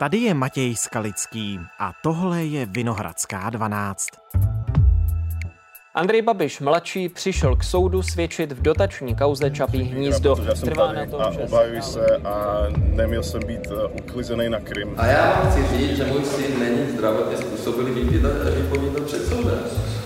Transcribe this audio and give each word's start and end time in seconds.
Tady 0.00 0.18
je 0.18 0.34
Matěj 0.34 0.76
Skalický 0.76 1.60
a 1.78 1.92
tohle 2.02 2.44
je 2.44 2.66
Vinohradská 2.66 3.50
12. 3.50 4.06
Andrej 5.94 6.22
Babiš 6.22 6.60
mladší 6.60 7.08
přišel 7.08 7.56
k 7.56 7.64
soudu 7.64 8.02
svědčit 8.02 8.52
v 8.52 8.62
dotační 8.62 9.16
kauze 9.16 9.50
Čapí 9.50 9.82
hnízdo. 9.82 10.36
Trvá 10.64 10.92
na 10.92 11.06
tom, 11.06 11.20
a 11.20 11.28
obávají 11.28 11.82
se 11.82 12.06
a 12.16 12.62
neměl 12.72 13.22
jsem 13.22 13.40
být 13.46 13.68
eh, 13.70 13.86
uklizený 14.02 14.48
na 14.48 14.60
Krym. 14.60 14.94
A 14.96 15.06
já 15.06 15.50
chci 15.50 15.76
říct, 15.76 15.96
že 15.96 16.04
můj 16.04 16.24
syn 16.24 16.58
není 16.60 16.90
zdravotně 16.90 17.36
způsobilý 17.36 17.92
vypovídat 17.92 19.02
před 19.06 19.26
soudem. 19.26 19.60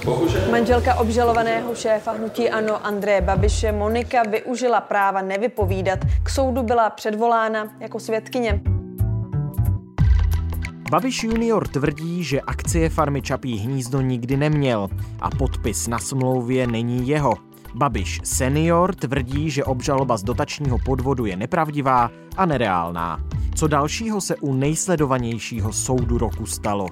Bohužel. 0.04 0.50
Manželka 0.50 0.94
obžalovaného 0.94 1.74
šéfa 1.74 2.12
hnutí 2.12 2.50
Ano 2.50 2.86
Andreje 2.86 3.20
Babiše 3.20 3.72
Monika 3.72 4.22
využila 4.22 4.80
práva 4.80 5.22
nevypovídat. 5.22 5.98
K 6.22 6.30
soudu 6.30 6.62
byla 6.62 6.90
předvolána 6.90 7.68
jako 7.80 8.00
svědkyně. 8.00 8.73
Babiš 10.94 11.24
junior 11.24 11.68
tvrdí, 11.68 12.24
že 12.24 12.40
akcie 12.40 12.88
farmy 12.88 13.22
Čapí 13.22 13.56
hnízdo 13.56 14.00
nikdy 14.00 14.36
neměl 14.36 14.88
a 15.20 15.30
podpis 15.30 15.88
na 15.88 15.98
smlouvě 15.98 16.66
není 16.66 17.08
jeho. 17.08 17.34
Babiš 17.74 18.20
senior 18.24 18.94
tvrdí, 18.94 19.50
že 19.50 19.64
obžaloba 19.64 20.16
z 20.16 20.22
dotačního 20.22 20.78
podvodu 20.84 21.26
je 21.26 21.36
nepravdivá 21.36 22.10
a 22.36 22.46
nereálná. 22.46 23.20
Co 23.54 23.68
dalšího 23.68 24.20
se 24.20 24.36
u 24.36 24.54
nejsledovanějšího 24.54 25.72
soudu 25.72 26.18
roku 26.18 26.46
stalo? 26.46 26.86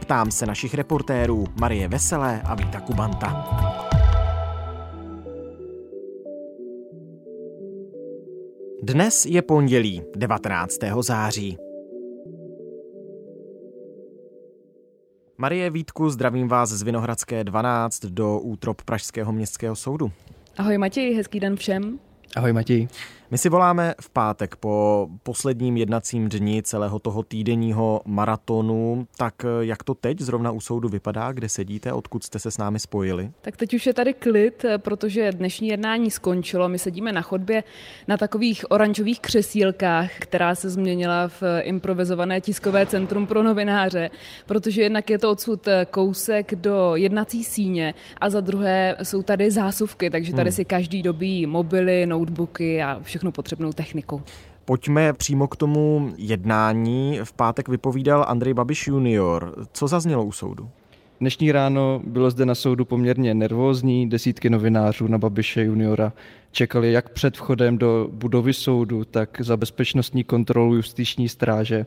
Ptám 0.00 0.30
se 0.30 0.46
našich 0.46 0.74
reportérů 0.74 1.46
Marie 1.60 1.88
Veselé 1.88 2.42
a 2.42 2.54
Víta 2.54 2.80
Kubanta. 2.80 3.46
Dnes 8.82 9.26
je 9.26 9.42
pondělí 9.42 10.02
19. 10.16 10.78
září. 11.00 11.63
Marie 15.38 15.70
Vítku, 15.70 16.10
zdravím 16.10 16.48
vás 16.48 16.70
z 16.70 16.82
Vinohradské 16.82 17.44
12 17.44 18.04
do 18.04 18.38
útrop 18.38 18.82
Pražského 18.82 19.32
městského 19.32 19.76
soudu. 19.76 20.12
Ahoj 20.58 20.78
Matěj, 20.78 21.14
hezký 21.14 21.40
den 21.40 21.56
všem. 21.56 21.98
Ahoj 22.36 22.52
Matěj. 22.52 22.88
My 23.34 23.38
si 23.38 23.48
voláme 23.48 23.94
v 24.00 24.10
pátek 24.10 24.56
po 24.56 25.08
posledním 25.22 25.76
jednacím 25.76 26.28
dni 26.28 26.62
celého 26.62 26.98
toho 26.98 27.22
týdenního 27.22 28.00
maratonu. 28.04 29.06
Tak 29.16 29.34
jak 29.60 29.82
to 29.82 29.94
teď 29.94 30.20
zrovna 30.20 30.50
u 30.50 30.60
soudu 30.60 30.88
vypadá, 30.88 31.32
kde 31.32 31.48
sedíte, 31.48 31.92
odkud 31.92 32.24
jste 32.24 32.38
se 32.38 32.50
s 32.50 32.58
námi 32.58 32.80
spojili? 32.80 33.30
Tak 33.42 33.56
teď 33.56 33.74
už 33.74 33.86
je 33.86 33.94
tady 33.94 34.14
klid, 34.14 34.64
protože 34.76 35.32
dnešní 35.32 35.68
jednání 35.68 36.10
skončilo. 36.10 36.68
My 36.68 36.78
sedíme 36.78 37.12
na 37.12 37.22
chodbě 37.22 37.64
na 38.08 38.16
takových 38.16 38.70
oranžových 38.70 39.20
křesílkách, 39.20 40.10
která 40.18 40.54
se 40.54 40.70
změnila 40.70 41.28
v 41.28 41.42
improvizované 41.62 42.40
tiskové 42.40 42.86
centrum 42.86 43.26
pro 43.26 43.42
novináře, 43.42 44.10
protože 44.46 44.82
jednak 44.82 45.10
je 45.10 45.18
to 45.18 45.30
odsud 45.30 45.68
kousek 45.90 46.54
do 46.54 46.96
jednací 46.96 47.44
síně 47.44 47.94
a 48.20 48.30
za 48.30 48.40
druhé 48.40 48.96
jsou 49.02 49.22
tady 49.22 49.50
zásuvky, 49.50 50.10
takže 50.10 50.32
tady 50.32 50.50
hmm. 50.50 50.56
si 50.56 50.64
každý 50.64 51.02
dobí 51.02 51.46
mobily, 51.46 52.06
notebooky 52.06 52.82
a 52.82 53.00
všechno 53.02 53.23
všechno 53.24 53.32
potřebnou 53.32 53.72
techniku. 53.72 54.22
Pojďme 54.64 55.12
přímo 55.12 55.48
k 55.48 55.56
tomu 55.56 56.12
jednání. 56.16 57.20
V 57.24 57.32
pátek 57.32 57.68
vypovídal 57.68 58.24
Andrej 58.28 58.54
Babiš 58.54 58.86
junior. 58.86 59.66
Co 59.72 59.88
zaznělo 59.88 60.24
u 60.24 60.32
soudu? 60.32 60.68
Dnešní 61.20 61.52
ráno 61.52 62.00
bylo 62.04 62.30
zde 62.30 62.46
na 62.46 62.54
soudu 62.54 62.84
poměrně 62.84 63.34
nervózní. 63.34 64.08
Desítky 64.08 64.50
novinářů 64.50 65.08
na 65.08 65.18
Babiše 65.18 65.64
juniora 65.64 66.12
čekali 66.52 66.92
jak 66.92 67.08
před 67.08 67.36
vchodem 67.36 67.78
do 67.78 68.08
budovy 68.12 68.52
soudu, 68.52 69.04
tak 69.04 69.40
za 69.40 69.56
bezpečnostní 69.56 70.24
kontrolu 70.24 70.74
justiční 70.74 71.28
stráže. 71.28 71.86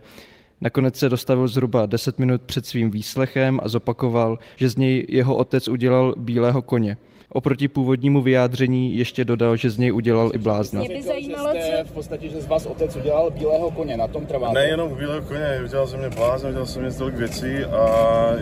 Nakonec 0.62 0.96
se 0.96 1.10
dostavil 1.10 1.48
zhruba 1.48 1.86
10 1.86 2.20
minut 2.20 2.42
před 2.42 2.66
svým 2.66 2.92
výslechem 2.92 3.60
a 3.64 3.68
zopakoval, 3.70 4.40
že 4.56 4.70
z 4.70 4.76
něj 4.76 5.06
jeho 5.10 5.36
otec 5.36 5.68
udělal 5.68 6.16
bílého 6.18 6.62
koně. 6.62 6.98
Oproti 7.30 7.68
původnímu 7.68 8.22
vyjádření 8.22 8.98
ještě 8.98 9.26
dodal, 9.26 9.56
že 9.56 9.70
z 9.70 9.78
něj 9.78 9.94
udělal 9.94 10.32
i 10.34 10.38
blázna. 10.38 10.80
Mě 10.80 10.90
by 10.90 11.02
zajímalo, 11.02 11.50
co... 11.54 11.86
v 11.86 11.92
podstatě, 11.92 12.30
že 12.30 12.42
z 12.42 12.48
vás 12.48 12.66
otec 12.66 12.96
udělal 12.96 13.32
bílého 13.32 13.72
koně, 13.72 13.98
na 13.98 14.08
tom 14.08 14.26
trváte? 14.26 14.54
Nejenom 14.54 14.96
bílého 14.96 15.22
koně, 15.22 15.62
udělal 15.66 15.88
jsem 15.88 16.00
mě 16.00 16.10
blázna, 16.10 16.50
udělal 16.50 16.66
jsem 16.66 16.82
mě 16.82 16.92
tolik 16.92 17.16
věcí 17.16 17.64
a 17.64 17.88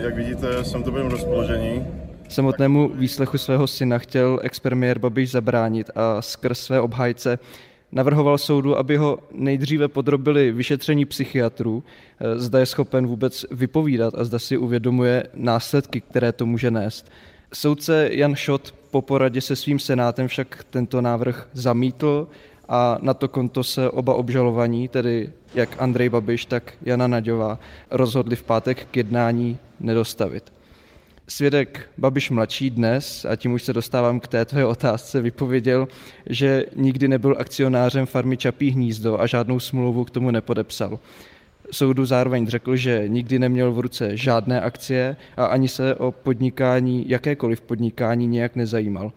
jak 0.00 0.14
vidíte, 0.14 0.64
jsem 0.64 0.82
to 0.82 0.90
byl 0.90 1.08
rozpoložení. 1.08 1.86
Samotnému 2.28 2.88
výslechu 2.88 3.38
svého 3.38 3.66
syna 3.66 3.98
chtěl 3.98 4.40
expremiér 4.42 4.98
Babiš 4.98 5.30
zabránit 5.30 5.90
a 5.94 6.22
skrz 6.22 6.60
své 6.60 6.80
obhájce 6.80 7.38
navrhoval 7.92 8.38
soudu, 8.38 8.78
aby 8.78 8.96
ho 8.96 9.18
nejdříve 9.32 9.88
podrobili 9.88 10.52
vyšetření 10.52 11.04
psychiatrů, 11.04 11.84
zda 12.34 12.58
je 12.58 12.66
schopen 12.66 13.06
vůbec 13.06 13.46
vypovídat 13.50 14.14
a 14.14 14.24
zda 14.24 14.38
si 14.38 14.56
uvědomuje 14.56 15.24
následky, 15.34 16.00
které 16.00 16.32
to 16.32 16.46
může 16.46 16.70
nést. 16.70 17.10
Soudce 17.54 18.08
Jan 18.12 18.34
Šot 18.34 18.74
po 18.90 19.02
poradě 19.02 19.40
se 19.40 19.56
svým 19.56 19.78
senátem 19.78 20.28
však 20.28 20.64
tento 20.70 21.00
návrh 21.00 21.48
zamítl 21.52 22.28
a 22.68 22.98
na 23.00 23.14
to 23.14 23.28
konto 23.28 23.64
se 23.64 23.90
oba 23.90 24.14
obžalovaní, 24.14 24.88
tedy 24.88 25.32
jak 25.54 25.82
Andrej 25.82 26.08
Babiš, 26.08 26.46
tak 26.46 26.72
Jana 26.82 27.06
Naďová, 27.06 27.58
rozhodli 27.90 28.36
v 28.36 28.42
pátek 28.42 28.86
k 28.90 28.96
jednání 28.96 29.58
nedostavit. 29.80 30.52
Svědek 31.28 31.88
Babiš 31.98 32.30
mladší 32.30 32.70
dnes, 32.70 33.24
a 33.24 33.36
tím 33.36 33.52
už 33.52 33.62
se 33.62 33.72
dostávám 33.72 34.20
k 34.20 34.28
té 34.28 34.44
tvé 34.44 34.66
otázce, 34.66 35.20
vypověděl, 35.20 35.88
že 36.26 36.64
nikdy 36.76 37.08
nebyl 37.08 37.36
akcionářem 37.38 38.06
farmy 38.06 38.36
Čapí 38.36 38.70
hnízdo 38.70 39.20
a 39.20 39.26
žádnou 39.26 39.60
smlouvu 39.60 40.04
k 40.04 40.10
tomu 40.10 40.30
nepodepsal. 40.30 40.98
Soudu 41.72 42.06
zároveň 42.06 42.46
řekl, 42.46 42.76
že 42.76 43.04
nikdy 43.06 43.38
neměl 43.38 43.72
v 43.72 43.78
ruce 43.78 44.16
žádné 44.16 44.60
akcie 44.60 45.16
a 45.36 45.46
ani 45.46 45.68
se 45.68 45.94
o 45.94 46.12
podnikání, 46.12 47.08
jakékoliv 47.08 47.60
podnikání 47.60 48.26
nějak 48.26 48.56
nezajímal. 48.56 49.12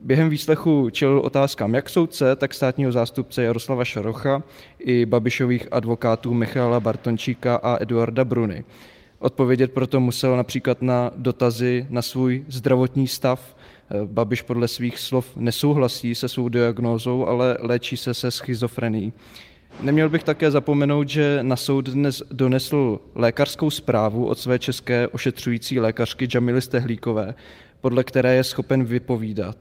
Během 0.00 0.28
výslechu 0.28 0.90
čelil 0.90 1.18
otázkám 1.18 1.74
jak 1.74 1.88
soudce, 1.88 2.36
tak 2.36 2.54
státního 2.54 2.92
zástupce 2.92 3.42
Jaroslava 3.42 3.84
Šarocha 3.84 4.42
i 4.78 5.06
Babišových 5.06 5.68
advokátů 5.70 6.34
Michala 6.34 6.80
Bartončíka 6.80 7.56
a 7.56 7.82
Eduarda 7.82 8.24
Bruny. 8.24 8.64
Odpovědět 9.18 9.72
proto 9.72 10.00
musel 10.00 10.36
například 10.36 10.82
na 10.82 11.10
dotazy 11.16 11.86
na 11.90 12.02
svůj 12.02 12.44
zdravotní 12.48 13.08
stav. 13.08 13.56
Babiš 14.04 14.42
podle 14.42 14.68
svých 14.68 14.98
slov 14.98 15.36
nesouhlasí 15.36 16.14
se 16.14 16.28
svou 16.28 16.48
diagnózou, 16.48 17.26
ale 17.26 17.56
léčí 17.60 17.96
se 17.96 18.14
se 18.14 18.30
schizofrenií. 18.30 19.12
Neměl 19.82 20.08
bych 20.08 20.24
také 20.24 20.50
zapomenout, 20.50 21.08
že 21.08 21.38
na 21.42 21.56
soud 21.56 21.88
dnes 21.88 22.22
donesl 22.32 23.00
lékařskou 23.14 23.70
zprávu 23.70 24.26
od 24.26 24.38
své 24.38 24.58
české 24.58 25.08
ošetřující 25.08 25.80
lékařky 25.80 26.28
Jamily 26.34 26.62
Stehlíkové, 26.62 27.34
podle 27.80 28.04
které 28.04 28.34
je 28.34 28.44
schopen 28.44 28.84
vypovídat. 28.84 29.56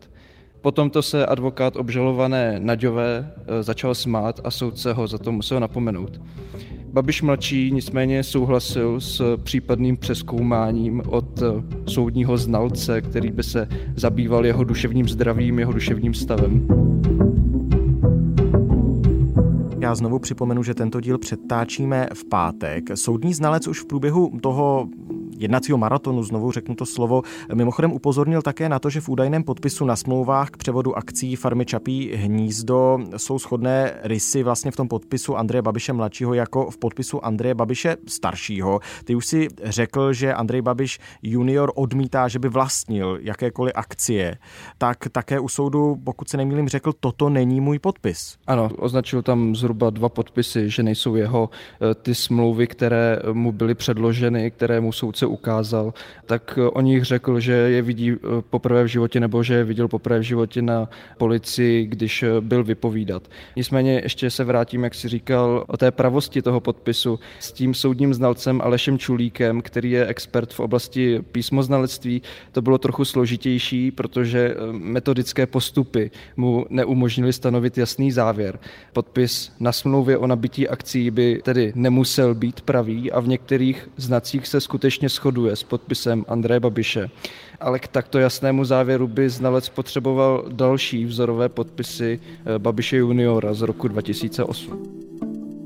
Potom 0.62 0.90
to 0.90 1.02
se 1.02 1.26
advokát 1.26 1.76
obžalované 1.76 2.56
Naďové 2.60 3.32
eh, 3.38 3.64
začal 3.64 3.96
smát 3.96 4.42
a 4.44 4.52
soudce 4.52 4.94
ho 4.94 5.08
za 5.08 5.18
to 5.18 5.32
musel 5.32 5.60
napomenout. 5.60 6.22
Babiš 6.94 7.22
mladší 7.22 7.72
nicméně 7.72 8.24
souhlasil 8.24 9.02
s 9.02 9.38
případným 9.38 9.98
přeskoumáním 9.98 11.02
od 11.08 11.42
eh, 11.42 11.46
soudního 11.92 12.38
znalce, 12.38 13.02
který 13.02 13.32
by 13.32 13.44
se 13.44 13.68
zabýval 13.96 14.46
jeho 14.46 14.64
duševním 14.64 15.10
zdravím, 15.10 15.60
jeho 15.60 15.74
duševním 15.74 16.14
stavem. 16.14 16.68
Znovu 19.96 20.20
připomenu, 20.20 20.64
že 20.64 20.74
tento 20.74 21.02
díl 21.02 21.18
předtáčíme 21.18 22.08
v 22.14 22.26
pátek. 22.26 22.84
Soudní 22.96 23.34
znalec 23.34 23.68
už 23.68 23.80
v 23.80 23.86
průběhu 23.86 24.32
toho 24.42 24.88
jednacího 25.44 25.78
maratonu, 25.78 26.24
znovu 26.24 26.52
řeknu 26.52 26.76
to 26.76 26.86
slovo, 26.86 27.22
mimochodem 27.54 27.92
upozornil 27.92 28.42
také 28.42 28.70
na 28.70 28.80
to, 28.80 28.90
že 28.90 29.02
v 29.02 29.10
údajném 29.10 29.44
podpisu 29.44 29.86
na 29.86 29.96
smlouvách 29.96 30.50
k 30.50 30.58
převodu 30.58 30.98
akcí 30.98 31.36
farmy 31.36 31.66
Čapí 31.66 32.12
hnízdo 32.16 32.98
jsou 33.18 33.40
shodné 33.40 33.94
rysy 34.04 34.44
vlastně 34.44 34.72
v 34.72 34.76
tom 34.76 34.88
podpisu 34.88 35.38
Andreje 35.38 35.62
Babiše 35.62 35.94
mladšího 35.94 36.34
jako 36.34 36.72
v 36.72 36.78
podpisu 36.78 37.26
Andreje 37.26 37.56
Babiše 37.56 37.98
staršího. 38.08 38.80
Ty 39.04 39.16
už 39.16 39.26
si 39.26 39.48
řekl, 39.64 40.14
že 40.14 40.34
Andrej 40.34 40.62
Babiš 40.62 41.00
junior 41.24 41.72
odmítá, 41.76 42.28
že 42.28 42.40
by 42.40 42.50
vlastnil 42.50 43.20
jakékoliv 43.22 43.74
akcie. 43.76 44.38
Tak 44.78 44.98
také 45.12 45.40
u 45.40 45.48
soudu, 45.48 45.98
pokud 46.04 46.30
se 46.30 46.38
nemýlím, 46.38 46.68
řekl, 46.68 46.94
toto 47.00 47.30
není 47.30 47.62
můj 47.62 47.80
podpis. 47.80 48.38
Ano, 48.48 48.70
označil 48.78 49.22
tam 49.22 49.56
zhruba 49.56 49.90
dva 49.90 50.10
podpisy, 50.10 50.70
že 50.70 50.84
nejsou 50.84 51.16
jeho 51.16 51.50
eh, 51.50 51.96
ty 51.96 52.16
smlouvy, 52.16 52.68
které 52.68 53.20
mu 53.34 53.52
byly 53.52 53.76
předloženy, 53.76 54.52
které 54.52 54.82
mu 54.82 54.92
soudce 54.92 55.26
ukázal, 55.34 55.94
tak 56.26 56.60
o 56.74 56.82
nich 56.82 57.04
řekl, 57.04 57.40
že 57.40 57.52
je 57.54 57.82
vidí 57.82 58.16
poprvé 58.50 58.84
v 58.84 58.88
životě 58.88 59.20
nebo 59.20 59.44
že 59.44 59.54
je 59.54 59.64
viděl 59.64 59.88
poprvé 59.88 60.20
v 60.20 60.22
životě 60.22 60.62
na 60.62 60.90
policii, 61.18 61.86
když 61.86 62.26
byl 62.40 62.64
vypovídat. 62.64 63.24
Nicméně 63.56 64.02
ještě 64.04 64.30
se 64.30 64.44
vrátím, 64.44 64.84
jak 64.84 64.96
si 64.96 65.08
říkal, 65.08 65.64
o 65.68 65.78
té 65.78 65.92
pravosti 65.92 66.42
toho 66.42 66.60
podpisu 66.60 67.20
s 67.40 67.52
tím 67.52 67.74
soudním 67.74 68.14
znalcem 68.14 68.62
Alešem 68.62 68.98
Čulíkem, 68.98 69.62
který 69.62 69.92
je 69.92 70.08
expert 70.08 70.54
v 70.54 70.60
oblasti 70.60 71.20
písmoznalectví. 71.32 72.22
To 72.52 72.62
bylo 72.62 72.78
trochu 72.78 73.06
složitější, 73.06 73.92
protože 73.92 74.56
metodické 74.72 75.46
postupy 75.46 76.12
mu 76.38 76.66
neumožnili 76.70 77.34
stanovit 77.34 77.78
jasný 77.78 78.12
závěr. 78.12 78.60
Podpis 78.94 79.52
na 79.60 79.72
smlouvě 79.72 80.18
o 80.18 80.28
nabití 80.28 80.68
akcí 80.70 81.12
by 81.12 81.42
tedy 81.44 81.72
nemusel 81.76 82.36
být 82.36 82.62
pravý 82.62 83.12
a 83.12 83.20
v 83.20 83.28
některých 83.28 83.90
znacích 83.98 84.48
se 84.48 84.62
skutečně 84.62 85.10
shoduje 85.24 85.56
s 85.56 85.64
podpisem 85.64 86.26
Andreje 86.28 86.60
Babiše. 86.60 87.10
Ale 87.60 87.80
k 87.80 87.88
takto 87.88 88.20
jasnému 88.20 88.66
závěru 88.66 89.08
by 89.08 89.30
znalec 89.30 89.70
potřeboval 89.70 90.46
další 90.52 91.06
vzorové 91.06 91.50
podpisy 91.50 92.20
eh, 92.20 92.60
Babiše 92.60 92.98
juniora 92.98 93.54
z 93.54 93.62
roku 93.62 93.88
2008. 93.88 94.84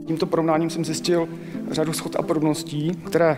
Tímto 0.07 0.25
porovnáním 0.25 0.69
jsem 0.69 0.85
zjistil 0.85 1.27
řadu 1.71 1.93
schod 1.93 2.15
a 2.15 2.21
podobností, 2.21 2.91
které 3.05 3.37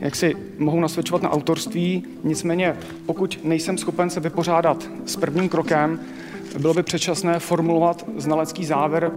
jak 0.00 0.16
si 0.16 0.34
mohou 0.58 0.80
nasvědčovat 0.80 1.22
na 1.22 1.30
autorství. 1.30 2.04
Nicméně, 2.24 2.76
pokud 3.06 3.40
nejsem 3.44 3.78
schopen 3.78 4.10
se 4.10 4.20
vypořádat 4.20 4.88
s 5.04 5.16
prvním 5.16 5.48
krokem, 5.48 6.00
bylo 6.58 6.74
by 6.74 6.82
předčasné 6.82 7.38
formulovat 7.38 8.04
znalecký 8.16 8.64
závěr. 8.64 9.12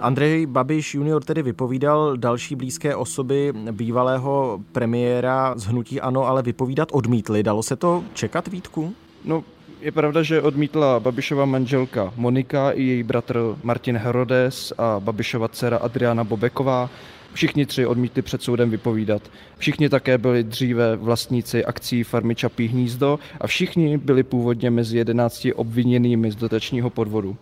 Andrej 0.00 0.46
Babiš 0.46 0.94
junior 0.94 1.24
tedy 1.24 1.42
vypovídal 1.42 2.16
další 2.16 2.54
blízké 2.54 2.96
osoby 2.96 3.52
bývalého 3.72 4.60
premiéra 4.72 5.54
z 5.56 5.64
Hnutí 5.64 6.00
Ano, 6.00 6.24
ale 6.26 6.42
vypovídat 6.42 6.88
odmítli. 6.92 7.42
Dalo 7.42 7.62
se 7.62 7.76
to 7.76 8.04
čekat, 8.14 8.48
Vítku? 8.48 8.94
No, 9.24 9.44
je 9.80 9.92
pravda, 9.92 10.22
že 10.22 10.42
odmítla 10.42 11.00
Babišova 11.00 11.44
manželka 11.44 12.12
Monika 12.16 12.70
i 12.70 12.82
její 12.82 13.02
bratr 13.02 13.56
Martin 13.62 13.96
Herodes 13.96 14.72
a 14.78 15.00
Babišova 15.00 15.48
dcera 15.48 15.76
Adriana 15.76 16.24
Bobeková. 16.24 16.90
Všichni 17.32 17.66
tři 17.66 17.86
odmítli 17.86 18.22
před 18.22 18.42
soudem 18.42 18.70
vypovídat. 18.70 19.22
Všichni 19.58 19.88
také 19.88 20.18
byli 20.18 20.44
dříve 20.44 20.96
vlastníci 20.96 21.64
akcí 21.64 22.04
farmy 22.04 22.34
Čapí 22.34 22.68
hnízdo 22.68 23.18
a 23.40 23.46
všichni 23.46 23.98
byli 23.98 24.22
původně 24.22 24.70
mezi 24.70 24.98
jedenácti 24.98 25.54
obviněnými 25.54 26.30
z 26.30 26.36
dotačního 26.36 26.90
podvodu. 26.90 27.36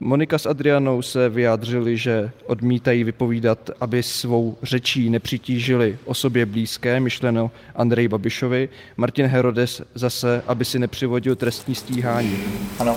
Monika 0.00 0.38
s 0.38 0.46
Adrianou 0.46 1.02
se 1.02 1.28
vyjádřili, 1.28 1.96
že 1.96 2.30
odmítají 2.46 3.04
vypovídat, 3.04 3.70
aby 3.80 4.02
svou 4.02 4.56
řečí 4.62 5.10
nepřitížili 5.10 5.98
osobě 6.04 6.46
blízké, 6.46 7.00
myšleno 7.00 7.50
Andrej 7.74 8.08
Babišovi. 8.08 8.68
Martin 8.96 9.26
Herodes 9.26 9.82
zase, 9.94 10.42
aby 10.46 10.64
si 10.64 10.78
nepřivodil 10.78 11.36
trestní 11.36 11.74
stíhání. 11.74 12.38
Ano, 12.78 12.96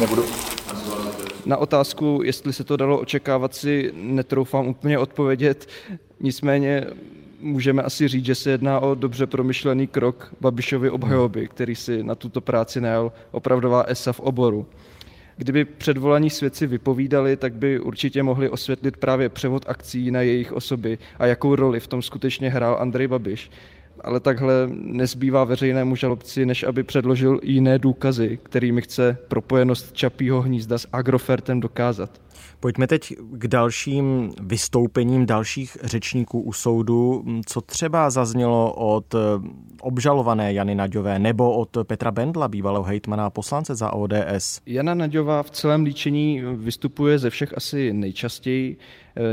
nebudu. 0.00 0.24
Na 1.46 1.56
otázku, 1.56 2.20
jestli 2.24 2.52
se 2.52 2.64
to 2.64 2.76
dalo 2.76 3.00
očekávat, 3.00 3.54
si 3.54 3.92
netroufám 3.94 4.66
úplně 4.66 4.98
odpovědět. 4.98 5.68
Nicméně 6.20 6.86
můžeme 7.40 7.82
asi 7.82 8.08
říct, 8.08 8.24
že 8.24 8.34
se 8.34 8.50
jedná 8.50 8.80
o 8.80 8.94
dobře 8.94 9.26
promyšlený 9.26 9.86
krok 9.86 10.34
Babišovy 10.40 10.90
obhajoby, 10.90 11.48
který 11.48 11.74
si 11.74 12.02
na 12.02 12.14
tuto 12.14 12.40
práci 12.40 12.80
najal 12.80 13.12
opravdová 13.30 13.82
esa 13.82 14.12
v 14.12 14.20
oboru. 14.20 14.66
Kdyby 15.36 15.64
předvolaní 15.64 16.30
svědci 16.30 16.66
vypovídali, 16.66 17.36
tak 17.36 17.54
by 17.54 17.80
určitě 17.80 18.22
mohli 18.22 18.48
osvětlit 18.48 18.96
právě 18.96 19.28
převod 19.28 19.64
akcí 19.66 20.10
na 20.10 20.20
jejich 20.20 20.52
osoby 20.52 20.98
a 21.18 21.26
jakou 21.26 21.54
roli 21.56 21.80
v 21.80 21.86
tom 21.86 22.02
skutečně 22.02 22.50
hrál 22.50 22.76
Andrej 22.80 23.06
Babiš. 23.06 23.50
Ale 24.00 24.20
takhle 24.20 24.54
nezbývá 24.72 25.44
veřejnému 25.44 25.96
žalobci, 25.96 26.46
než 26.46 26.62
aby 26.62 26.82
předložil 26.82 27.40
jiné 27.42 27.78
důkazy, 27.78 28.38
kterými 28.42 28.82
chce 28.82 29.18
propojenost 29.28 29.92
Čapího 29.92 30.42
hnízda 30.42 30.78
s 30.78 30.88
Agrofertem 30.92 31.60
dokázat. 31.60 32.20
Pojďme 32.64 32.86
teď 32.86 33.14
k 33.32 33.48
dalším 33.48 34.32
vystoupením 34.42 35.26
dalších 35.26 35.76
řečníků 35.82 36.40
u 36.40 36.52
soudu. 36.52 37.24
Co 37.46 37.60
třeba 37.60 38.10
zaznělo 38.10 38.74
od 38.74 39.14
obžalované 39.80 40.52
Jany 40.52 40.74
Naďové 40.74 41.18
nebo 41.18 41.52
od 41.52 41.76
Petra 41.82 42.10
Bendla, 42.10 42.48
bývalého 42.48 42.84
hejtmana 42.84 43.26
a 43.26 43.30
poslance 43.30 43.74
za 43.74 43.92
ODS? 43.92 44.60
Jana 44.66 44.94
Naďová 44.94 45.42
v 45.42 45.50
celém 45.50 45.84
líčení 45.84 46.42
vystupuje 46.56 47.18
ze 47.18 47.30
všech 47.30 47.56
asi 47.56 47.92
nejčastěji. 47.92 48.76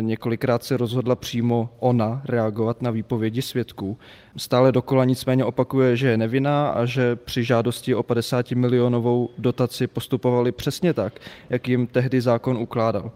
Několikrát 0.01 0.63
se 0.63 0.77
rozhodla 0.77 1.15
přímo 1.15 1.69
ona 1.79 2.21
reagovat 2.25 2.81
na 2.81 2.91
výpovědi 2.91 3.41
svědků. 3.41 3.97
Stále 4.37 4.71
dokola 4.71 5.05
nicméně 5.05 5.45
opakuje, 5.45 5.97
že 5.97 6.07
je 6.07 6.17
nevinná 6.17 6.69
a 6.69 6.85
že 6.85 7.15
při 7.15 7.43
žádosti 7.43 7.95
o 7.95 8.03
50 8.03 8.51
milionovou 8.51 9.29
dotaci 9.37 9.87
postupovali 9.87 10.51
přesně 10.51 10.93
tak, 10.93 11.19
jak 11.49 11.67
jim 11.67 11.87
tehdy 11.87 12.21
zákon 12.21 12.57
ukládal. 12.57 13.11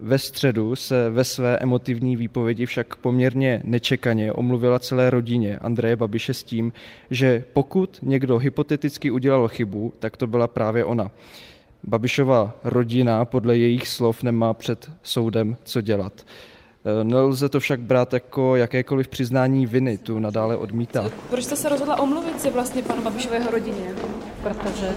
Ve 0.00 0.18
středu 0.18 0.76
se 0.76 1.10
ve 1.10 1.24
své 1.24 1.58
emotivní 1.58 2.16
výpovědi 2.16 2.66
však 2.66 2.96
poměrně 2.96 3.62
nečekaně 3.64 4.32
omluvila 4.32 4.78
celé 4.78 5.10
rodině 5.10 5.58
Andreje 5.58 5.96
Babiše 5.96 6.34
s 6.34 6.44
tím, 6.44 6.72
že 7.10 7.44
pokud 7.52 7.98
někdo 8.02 8.38
hypoteticky 8.38 9.10
udělal 9.10 9.48
chybu, 9.48 9.92
tak 9.98 10.16
to 10.16 10.26
byla 10.26 10.48
právě 10.48 10.84
ona. 10.84 11.10
Babišova 11.84 12.52
rodina 12.64 13.24
podle 13.24 13.56
jejich 13.56 13.88
slov 13.88 14.22
nemá 14.22 14.54
před 14.54 14.90
soudem 15.02 15.56
co 15.64 15.80
dělat. 15.80 16.12
Nelze 17.02 17.48
to 17.48 17.60
však 17.60 17.80
brát 17.80 18.12
jako 18.12 18.56
jakékoliv 18.56 19.08
přiznání 19.08 19.66
viny, 19.66 19.98
tu 19.98 20.18
nadále 20.18 20.56
odmítá. 20.56 21.10
Proč 21.30 21.44
jste 21.44 21.56
se 21.56 21.68
rozhodla 21.68 22.00
omluvit 22.00 22.40
si 22.40 22.50
vlastně 22.50 22.82
panu 22.82 23.02
Babišového 23.02 23.50
rodině? 23.50 23.94
Protože 24.42 24.96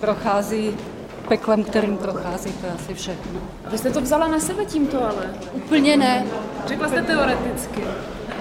prochází 0.00 0.70
peklem, 1.28 1.64
kterým 1.64 1.96
prochází, 1.96 2.52
to 2.52 2.66
je 2.66 2.72
asi 2.72 2.94
všechno. 2.94 3.40
Vy 3.70 3.78
jste 3.78 3.90
to 3.90 4.00
vzala 4.00 4.28
na 4.28 4.40
sebe 4.40 4.64
tímto 4.64 5.04
ale? 5.04 5.34
Úplně 5.52 5.96
ne. 5.96 6.26
Řekla 6.66 6.88
jste 6.88 7.02
teoreticky. 7.02 7.82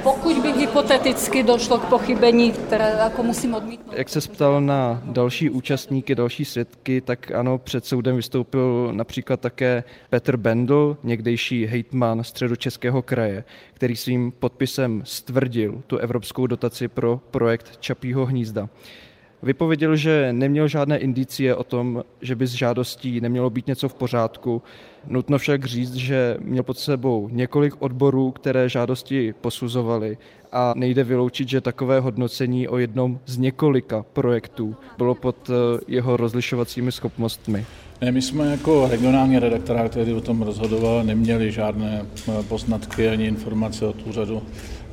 Pokud 0.05 0.37
by 0.41 0.51
hypoteticky 0.51 1.43
došlo 1.43 1.77
k 1.77 1.85
pochybení, 1.85 2.51
které 2.51 2.95
jako 2.99 3.23
musím 3.23 3.53
odmítnout. 3.53 3.97
Jak 3.97 4.09
se 4.09 4.21
ptal 4.21 4.61
na 4.61 5.01
další 5.05 5.49
účastníky, 5.49 6.15
další 6.15 6.45
svědky, 6.45 7.01
tak 7.01 7.31
ano, 7.31 7.57
před 7.57 7.85
soudem 7.85 8.15
vystoupil 8.15 8.89
například 8.93 9.39
také 9.39 9.83
Petr 10.09 10.37
Bendl, 10.37 10.97
někdejší 11.03 11.65
hejtman 11.65 12.23
středočeského 12.23 13.01
kraje, 13.01 13.43
který 13.73 13.95
svým 13.95 14.31
podpisem 14.31 15.01
stvrdil 15.05 15.81
tu 15.87 15.97
evropskou 15.97 16.47
dotaci 16.47 16.87
pro 16.87 17.19
projekt 17.31 17.77
Čapího 17.79 18.25
hnízda. 18.25 18.69
Vypověděl, 19.45 19.95
že 19.95 20.33
neměl 20.33 20.67
žádné 20.67 20.97
indicie 20.97 21.55
o 21.55 21.63
tom, 21.63 22.03
že 22.21 22.35
by 22.35 22.47
s 22.47 22.53
žádostí 22.53 23.21
nemělo 23.21 23.49
být 23.49 23.67
něco 23.67 23.89
v 23.89 23.93
pořádku. 23.93 24.61
Nutno 25.07 25.37
však 25.37 25.65
říct, 25.65 25.93
že 25.93 26.37
měl 26.41 26.63
pod 26.63 26.77
sebou 26.77 27.29
několik 27.31 27.73
odborů, 27.79 28.31
které 28.31 28.69
žádosti 28.69 29.33
posuzovaly 29.41 30.17
a 30.51 30.73
nejde 30.75 31.03
vyloučit, 31.03 31.49
že 31.49 31.61
takové 31.61 31.99
hodnocení 31.99 32.67
o 32.67 32.77
jednom 32.77 33.19
z 33.25 33.37
několika 33.37 34.05
projektů 34.13 34.75
bylo 34.97 35.15
pod 35.15 35.49
eh, 35.49 35.79
jeho 35.87 36.17
rozlišovacími 36.17 36.91
schopnostmi. 36.91 37.65
Ne, 38.01 38.11
my 38.11 38.21
jsme 38.21 38.51
jako 38.51 38.87
regionální 38.91 39.39
redaktorát, 39.39 39.91
který 39.91 40.13
o 40.13 40.21
tom 40.21 40.41
rozhodoval, 40.41 41.03
neměli 41.03 41.51
žádné 41.51 42.05
eh, 42.29 42.43
poznatky 42.43 43.09
ani 43.09 43.25
informace 43.25 43.85
od 43.85 44.07
úřadu, 44.07 44.43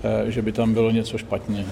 eh, 0.05 0.31
že 0.31 0.43
by 0.43 0.53
tam 0.53 0.75
bylo 0.75 0.91
něco 0.91 1.19
špatně. 1.19 1.67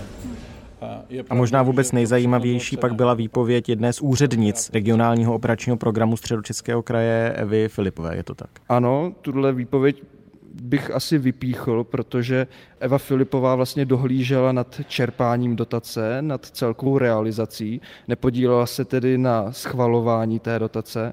A 1.31 1.35
možná 1.35 1.63
vůbec 1.63 1.93
nejzajímavější 1.93 2.77
pak 2.77 2.95
byla 2.95 3.15
výpověď 3.15 3.69
jedné 3.69 3.93
z 3.93 4.01
úřednic 4.01 4.71
regionálního 4.75 5.35
operačního 5.35 5.77
programu 5.77 6.17
Středočeského 6.17 6.83
kraje 6.83 7.33
Evy 7.33 7.69
Filipové, 7.69 8.17
je 8.17 8.23
to 8.23 8.35
tak? 8.35 8.51
Ano, 8.69 9.13
tuhle 9.23 9.53
výpověď 9.53 10.03
bych 10.63 10.91
asi 10.91 11.19
vypíchl, 11.19 11.85
protože 11.85 12.47
Eva 12.81 12.99
Filipová 12.99 13.55
vlastně 13.55 13.85
dohlížela 13.85 14.53
nad 14.53 14.81
čerpáním 14.89 15.57
dotace, 15.57 16.23
nad 16.23 16.47
celkovou 16.47 16.99
realizací, 16.99 17.81
nepodílela 18.09 18.67
se 18.67 18.85
tedy 18.85 19.19
na 19.19 19.53
schvalování 19.53 20.39
té 20.39 20.59
dotace. 20.59 21.13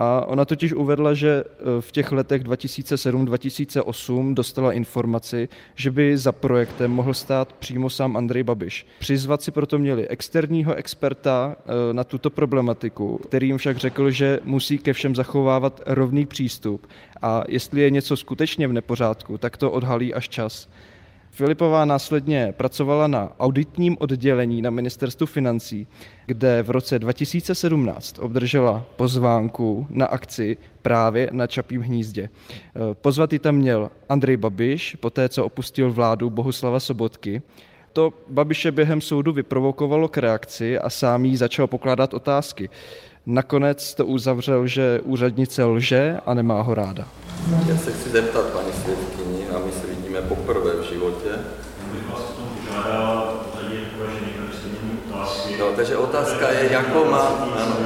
A 0.00 0.24
ona 0.26 0.44
totiž 0.44 0.72
uvedla, 0.72 1.14
že 1.14 1.30
e, 1.30 1.44
v 1.80 1.92
těch 1.92 2.12
letech 2.12 2.42
2007-2008 2.42 4.34
dostala 4.34 4.72
informaci, 4.72 5.48
že 5.74 5.90
by 5.90 6.18
za 6.18 6.32
projektem 6.32 6.90
mohl 6.90 7.14
stát 7.14 7.52
přímo 7.52 7.90
sám 7.90 8.16
Andrej 8.16 8.42
Babiš. 8.42 8.86
Přizvat 8.98 9.42
si 9.42 9.50
proto 9.50 9.78
měli 9.78 10.08
externího 10.08 10.74
experta 10.74 11.56
e, 11.90 11.94
na 11.94 12.04
tuto 12.04 12.30
problematiku, 12.30 13.18
který 13.18 13.46
jim 13.46 13.58
však 13.58 13.76
řekl, 13.76 14.10
že 14.10 14.40
musí 14.44 14.78
ke 14.78 14.92
všem 14.92 15.16
zachovávat 15.16 15.80
rovný 15.86 16.26
přístup 16.26 16.86
a 17.22 17.44
jestli 17.48 17.80
je 17.80 17.90
něco 17.90 18.16
skutečně 18.16 18.68
v 18.68 18.72
nepořádku, 18.72 19.38
tak 19.38 19.56
to 19.56 19.70
odhalí 19.70 20.14
až 20.14 20.28
čas. 20.28 20.68
Filipová 21.38 21.84
následně 21.84 22.54
pracovala 22.56 23.06
na 23.06 23.32
auditním 23.40 23.96
oddělení 24.00 24.62
na 24.62 24.70
ministerstvu 24.70 25.26
financí, 25.26 25.86
kde 26.26 26.62
v 26.62 26.70
roce 26.70 26.98
2017 26.98 28.18
obdržela 28.18 28.84
pozvánku 28.96 29.86
na 29.90 30.06
akci 30.06 30.56
právě 30.82 31.30
na 31.32 31.46
Čapím 31.46 31.82
hnízdě. 31.82 32.28
Pozvat 32.92 33.30
tam 33.40 33.54
měl 33.54 33.90
Andrej 34.08 34.36
Babiš, 34.36 34.96
poté 35.00 35.28
co 35.28 35.44
opustil 35.44 35.92
vládu 35.92 36.30
Bohuslava 36.30 36.80
Sobotky. 36.80 37.42
To 37.92 38.12
Babiše 38.28 38.72
během 38.72 39.00
soudu 39.00 39.32
vyprovokovalo 39.32 40.08
k 40.08 40.18
reakci 40.18 40.78
a 40.78 40.90
sám 40.90 41.24
jí 41.24 41.36
začal 41.36 41.66
pokládat 41.66 42.14
otázky. 42.14 42.70
Nakonec 43.26 43.94
to 43.94 44.06
uzavřel, 44.06 44.66
že 44.66 45.00
úřednice 45.04 45.64
lže 45.64 46.16
a 46.26 46.34
nemá 46.34 46.62
ho 46.62 46.74
ráda. 46.74 47.08
Já 47.68 47.76
se 47.76 47.92
chci 47.92 48.10
zeptat 48.10 48.52
paní 48.52 48.72
svědkyni, 48.72 49.28
a 49.56 49.58
my 49.66 49.72
se 49.72 49.86
vidíme 49.86 50.22
poprvé 50.22 50.70
v 50.76 50.92
životě. 50.92 51.28
No, 55.58 55.67
takže 55.78 55.96
otázka 55.96 56.50
je, 56.50 56.72
jakou 56.72 57.04
má, 57.10 57.18
ano, 57.18 57.76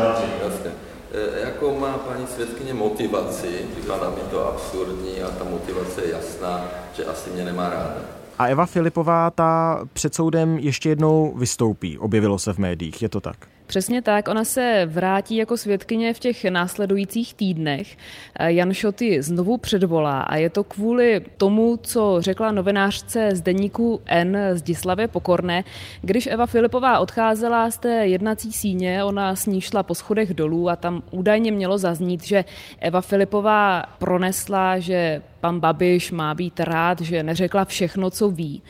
jasně, 0.44 0.72
E, 1.12 1.40
jakou 1.40 1.78
má 1.78 1.98
paní 1.98 2.26
svědkyně 2.26 2.74
motivaci, 2.74 3.48
připadá 3.72 4.10
mi 4.10 4.22
to 4.30 4.48
absurdní 4.48 5.22
a 5.22 5.30
ta 5.30 5.44
motivace 5.44 6.04
je 6.04 6.12
jasná, 6.12 6.64
že 6.96 7.04
asi 7.04 7.30
mě 7.30 7.44
nemá 7.44 7.68
ráda. 7.68 7.94
A 8.38 8.46
Eva 8.46 8.66
Filipová 8.66 9.30
ta 9.30 9.80
před 9.92 10.14
soudem 10.14 10.58
ještě 10.58 10.88
jednou 10.88 11.34
vystoupí, 11.36 11.98
objevilo 11.98 12.38
se 12.38 12.52
v 12.52 12.58
médiích, 12.58 13.02
je 13.02 13.08
to 13.08 13.20
tak? 13.20 13.36
Přesně 13.72 14.02
tak, 14.02 14.28
ona 14.28 14.44
se 14.44 14.82
vrátí 14.86 15.36
jako 15.36 15.56
svědkyně 15.56 16.14
v 16.14 16.18
těch 16.18 16.44
následujících 16.44 17.34
týdnech. 17.34 17.96
Jan 18.40 18.72
Šoty 18.72 19.22
znovu 19.22 19.56
předvolá 19.56 20.20
a 20.20 20.36
je 20.36 20.50
to 20.50 20.64
kvůli 20.64 21.20
tomu, 21.36 21.78
co 21.82 22.16
řekla 22.20 22.52
novinářce 22.52 23.30
z 23.32 23.40
deníku 23.40 24.00
N 24.06 24.38
Zdislavě 24.52 25.08
Pokorné. 25.08 25.64
Když 26.02 26.26
Eva 26.26 26.46
Filipová 26.46 26.98
odcházela 26.98 27.70
z 27.70 27.78
té 27.78 28.06
jednací 28.06 28.52
síně, 28.52 29.04
ona 29.04 29.36
s 29.36 29.46
ní 29.46 29.60
šla 29.60 29.82
po 29.82 29.94
schodech 29.94 30.34
dolů 30.34 30.70
a 30.70 30.76
tam 30.76 31.02
údajně 31.10 31.52
mělo 31.52 31.78
zaznít, 31.78 32.24
že 32.24 32.44
Eva 32.78 33.00
Filipová 33.00 33.82
pronesla, 33.98 34.78
že 34.78 35.22
pan 35.40 35.60
Babiš 35.60 36.10
má 36.10 36.34
být 36.34 36.60
rád, 36.60 37.00
že 37.00 37.22
neřekla 37.22 37.64
všechno, 37.64 38.10
co 38.10 38.30
ví. 38.30 38.62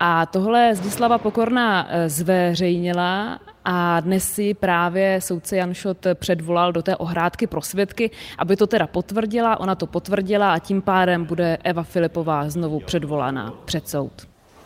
A 0.00 0.26
tohle 0.26 0.74
Zdislava 0.74 1.18
Pokorná 1.18 1.88
zveřejnila 2.06 3.40
a 3.70 4.00
dnes 4.00 4.32
si 4.32 4.54
právě 4.54 5.20
soudce 5.20 5.56
Janšot 5.56 6.06
předvolal 6.14 6.72
do 6.72 6.82
té 6.82 6.96
ohrádky 6.96 7.46
pro 7.46 7.62
svědky, 7.62 8.10
aby 8.38 8.56
to 8.56 8.66
teda 8.66 8.86
potvrdila. 8.86 9.60
Ona 9.60 9.74
to 9.74 9.86
potvrdila 9.86 10.52
a 10.52 10.58
tím 10.58 10.82
pádem 10.82 11.24
bude 11.24 11.58
Eva 11.64 11.82
Filipová 11.82 12.50
znovu 12.50 12.80
předvolána 12.80 13.54
před 13.64 13.88
soud. 13.88 14.12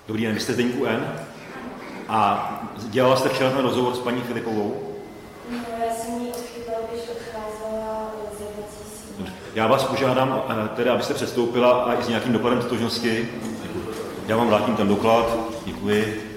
Dobrý 0.08 0.22
den, 0.22 0.34
vy 0.34 0.40
jste 0.40 0.52
z 0.52 0.56
Deníku 0.56 0.86
N 0.86 1.12
a 2.08 2.50
dělala 2.90 3.16
jste 3.16 3.28
včera 3.28 3.50
ten 3.50 3.60
rozhovor 3.60 3.94
s 3.94 3.98
paní 3.98 4.20
Filipovou? 4.20 4.82
Já 5.50 5.94
jsem 5.94 6.14
Já 9.54 9.66
vás 9.66 9.84
požádám, 9.84 10.42
teda, 10.76 10.94
abyste 10.94 11.14
předstoupila 11.14 11.72
a 11.72 11.94
i 11.94 12.02
s 12.02 12.08
nějakým 12.08 12.32
dokladem 12.32 12.58
totožnosti. 12.58 13.28
Já 14.26 14.36
vám 14.36 14.48
vrátím 14.48 14.76
ten 14.76 14.88
doklad, 14.88 15.26
děkuji 15.66 16.31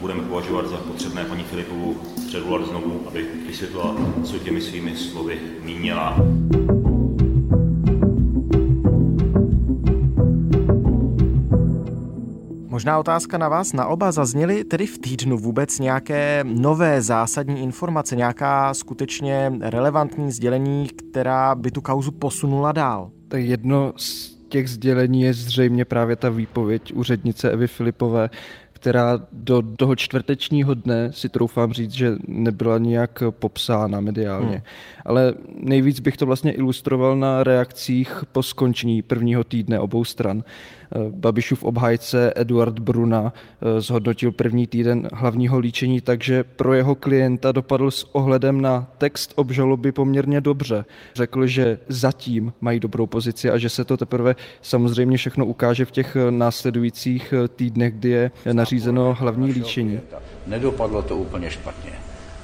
budeme 0.00 0.22
považovat 0.22 0.68
za 0.68 0.76
potřebné 0.76 1.24
paní 1.24 1.44
Filipovu 1.44 1.96
předvolat 2.28 2.68
znovu, 2.68 3.00
aby 3.08 3.26
vysvětlila, 3.46 3.96
co 4.24 4.38
těmi 4.38 4.60
svými 4.60 4.96
slovy 4.96 5.38
míněla. 5.62 6.16
Možná 12.68 12.98
otázka 12.98 13.38
na 13.38 13.48
vás, 13.48 13.72
na 13.72 13.86
oba. 13.86 14.12
Zazněly 14.12 14.64
tedy 14.64 14.86
v 14.86 14.98
týdnu 14.98 15.38
vůbec 15.38 15.78
nějaké 15.78 16.44
nové 16.44 17.02
zásadní 17.02 17.62
informace, 17.62 18.16
nějaká 18.16 18.74
skutečně 18.74 19.52
relevantní 19.60 20.32
sdělení, 20.32 20.88
která 20.88 21.54
by 21.54 21.70
tu 21.70 21.80
kauzu 21.80 22.10
posunula 22.10 22.72
dál? 22.72 23.10
Tak 23.28 23.40
jedno 23.40 23.92
z 23.96 24.38
těch 24.48 24.70
sdělení 24.70 25.22
je 25.22 25.34
zřejmě 25.34 25.84
právě 25.84 26.16
ta 26.16 26.30
výpověď 26.30 26.92
úřednice 26.94 27.50
Evy 27.50 27.66
Filipové, 27.66 28.30
která 28.80 29.20
do 29.32 29.62
toho 29.76 29.96
čtvrtečního 29.96 30.74
dne 30.74 31.12
si 31.12 31.28
troufám 31.28 31.72
říct, 31.72 31.92
že 31.92 32.16
nebyla 32.26 32.78
nijak 32.78 33.22
popsána 33.30 34.00
mediálně. 34.00 34.56
Hmm. 34.56 34.62
Ale 35.04 35.34
nejvíc 35.60 36.00
bych 36.00 36.16
to 36.16 36.26
vlastně 36.26 36.52
ilustroval 36.52 37.16
na 37.16 37.44
reakcích 37.44 38.24
po 38.32 38.42
skončení 38.42 39.02
prvního 39.02 39.44
týdne 39.44 39.80
obou 39.80 40.04
stran. 40.04 40.44
Babišův 41.10 41.64
obhájce 41.64 42.32
Eduard 42.36 42.78
Bruna 42.78 43.32
eh, 43.32 43.80
zhodnotil 43.80 44.32
první 44.32 44.66
týden 44.66 45.08
hlavního 45.12 45.58
líčení, 45.58 46.00
takže 46.00 46.44
pro 46.44 46.74
jeho 46.74 46.94
klienta 46.94 47.52
dopadl 47.52 47.90
s 47.90 48.14
ohledem 48.14 48.60
na 48.60 48.86
text 48.98 49.32
obžaloby 49.34 49.92
poměrně 49.92 50.40
dobře. 50.40 50.84
Řekl, 51.14 51.46
že 51.46 51.78
zatím 51.88 52.52
mají 52.60 52.80
dobrou 52.80 53.06
pozici 53.06 53.50
a 53.50 53.58
že 53.58 53.68
se 53.68 53.84
to 53.84 53.96
teprve 53.96 54.36
samozřejmě 54.62 55.16
všechno 55.16 55.46
ukáže 55.46 55.84
v 55.84 55.90
těch 55.90 56.16
následujících 56.30 57.34
týdnech, 57.56 57.94
kdy 57.94 58.08
je 58.08 58.30
nařízeno 58.52 59.16
hlavní 59.18 59.52
líčení. 59.52 60.00
Nedopadlo 60.46 61.02
to 61.02 61.16
úplně 61.16 61.50
špatně. 61.50 61.92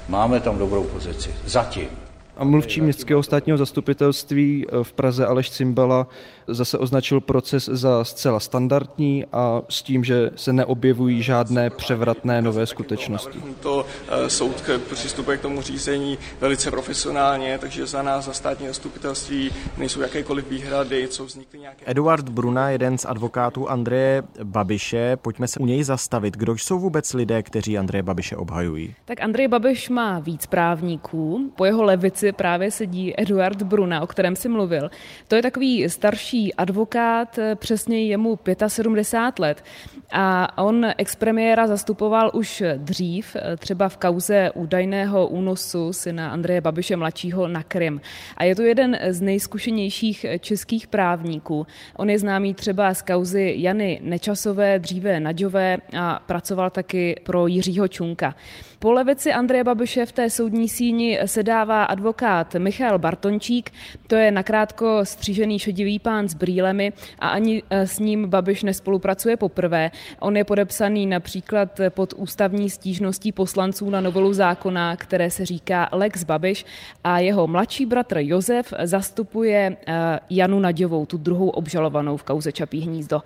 Máme 0.09 0.39
tam 0.39 0.57
dobrou 0.57 0.83
pozici. 0.83 1.29
Zatím. 1.45 2.04
A 2.37 2.43
mluvčí 2.43 2.81
městského 2.81 3.23
státního 3.23 3.57
zastupitelství 3.57 4.65
v 4.83 4.93
Praze 4.93 5.25
Aleš 5.25 5.49
Cimbala 5.49 6.07
zase 6.47 6.77
označil 6.77 7.21
proces 7.21 7.69
za 7.73 8.03
zcela 8.03 8.39
standardní 8.39 9.25
a 9.31 9.61
s 9.69 9.83
tím, 9.83 10.03
že 10.03 10.31
se 10.35 10.53
neobjevují 10.53 11.21
žádné 11.21 11.69
převratné 11.69 12.41
nové 12.41 12.65
skutečnosti. 12.65 13.39
To 13.59 13.85
soud 14.27 14.63
přistupuje 14.93 15.37
k 15.37 15.41
tomu 15.41 15.61
řízení 15.61 16.17
velice 16.41 16.71
profesionálně, 16.71 17.57
takže 17.57 17.87
za 17.87 18.01
nás, 18.01 18.25
za 18.25 18.33
státní 18.33 18.67
zastupitelství, 18.67 19.51
nejsou 19.77 20.01
jakékoliv 20.01 20.49
výhrady, 20.49 21.07
co 21.07 21.25
vznikly 21.25 21.59
nějaké... 21.59 21.85
Eduard 21.85 22.29
Bruna, 22.29 22.69
jeden 22.69 22.97
z 22.97 23.05
advokátů 23.05 23.69
Andreje 23.69 24.23
Babiše, 24.43 25.17
pojďme 25.21 25.47
se 25.47 25.59
u 25.59 25.65
něj 25.65 25.83
zastavit. 25.83 26.37
Kdo 26.37 26.53
jsou 26.53 26.79
vůbec 26.79 27.13
lidé, 27.13 27.43
kteří 27.43 27.77
Andreje 27.77 28.03
Babiše 28.03 28.35
obhajují? 28.35 28.95
Tak 29.05 29.21
Andrej 29.21 29.47
Babiš 29.47 29.89
má 29.89 30.19
víc 30.19 30.45
právníků. 30.45 31.51
Po 31.55 31.65
jeho 31.65 31.83
levici 31.83 32.24
právě 32.33 32.71
sedí 32.71 33.13
Eduard 33.21 33.61
Bruna, 33.61 34.01
o 34.01 34.07
kterém 34.07 34.35
si 34.35 34.49
mluvil. 34.49 34.89
To 35.27 35.35
je 35.35 35.41
takový 35.41 35.89
starší 35.89 36.53
advokát, 36.53 37.39
přesně 37.55 38.05
je 38.05 38.17
mu 38.17 38.39
75 38.67 39.39
let 39.39 39.63
a 40.11 40.57
on 40.63 40.85
expremiéra 40.97 41.67
zastupoval 41.67 42.31
už 42.33 42.63
dřív, 42.77 43.35
třeba 43.57 43.89
v 43.89 43.97
kauze 43.97 44.51
údajného 44.51 45.27
únosu 45.27 45.93
syna 45.93 46.29
Andreje 46.29 46.61
Babiše 46.61 46.95
mladšího 46.95 47.47
na 47.47 47.63
Krym. 47.63 48.01
A 48.37 48.43
je 48.43 48.55
to 48.55 48.61
jeden 48.61 48.97
z 49.09 49.21
nejzkušenějších 49.21 50.25
českých 50.39 50.87
právníků. 50.87 51.67
On 51.97 52.09
je 52.09 52.19
známý 52.19 52.53
třeba 52.53 52.93
z 52.93 53.01
kauzy 53.01 53.53
Jany 53.57 53.99
Nečasové, 54.03 54.79
dříve 54.79 55.19
Naďové 55.19 55.77
a 55.97 56.19
pracoval 56.25 56.69
taky 56.69 57.21
pro 57.23 57.47
Jiřího 57.47 57.87
Čunka. 57.87 58.35
Po 58.79 58.91
levici 58.91 59.33
Andreje 59.33 59.63
Babiše 59.63 60.05
v 60.05 60.11
té 60.11 60.29
soudní 60.29 60.69
síni 60.69 61.19
sedává 61.25 61.83
advokát 61.83 62.55
Michal 62.55 62.99
Bartončík, 62.99 63.71
to 64.07 64.15
je 64.15 64.31
nakrátko 64.31 64.99
střížený 65.03 65.59
šedivý 65.59 65.99
pán 65.99 66.27
s 66.27 66.33
brýlemi 66.33 66.93
a 67.19 67.27
ani 67.29 67.63
eh, 67.69 67.87
s 67.87 67.99
ním 67.99 68.29
Babiš 68.29 68.63
nespolupracuje 68.63 69.37
poprvé. 69.37 69.91
On 70.19 70.37
je 70.37 70.43
podepsaný 70.43 71.05
například 71.05 71.79
pod 71.89 72.13
ústavní 72.17 72.69
stížností 72.69 73.31
poslanců 73.31 73.89
na 73.89 74.01
novelu 74.01 74.33
zákona, 74.33 74.95
které 74.95 75.31
se 75.31 75.45
říká 75.45 75.89
Lex 75.91 76.23
Babiš 76.23 76.65
a 77.03 77.19
jeho 77.19 77.47
mladší 77.47 77.85
bratr 77.85 78.17
Josef 78.19 78.73
zastupuje 78.83 79.77
eh, 79.87 80.19
Janu 80.29 80.59
Naďovou, 80.59 81.05
tu 81.05 81.17
druhou 81.17 81.49
obžalovanou 81.49 82.17
v 82.17 82.23
kauze 82.23 82.51
Čapí 82.51 82.81
hnízdo. 82.81 83.21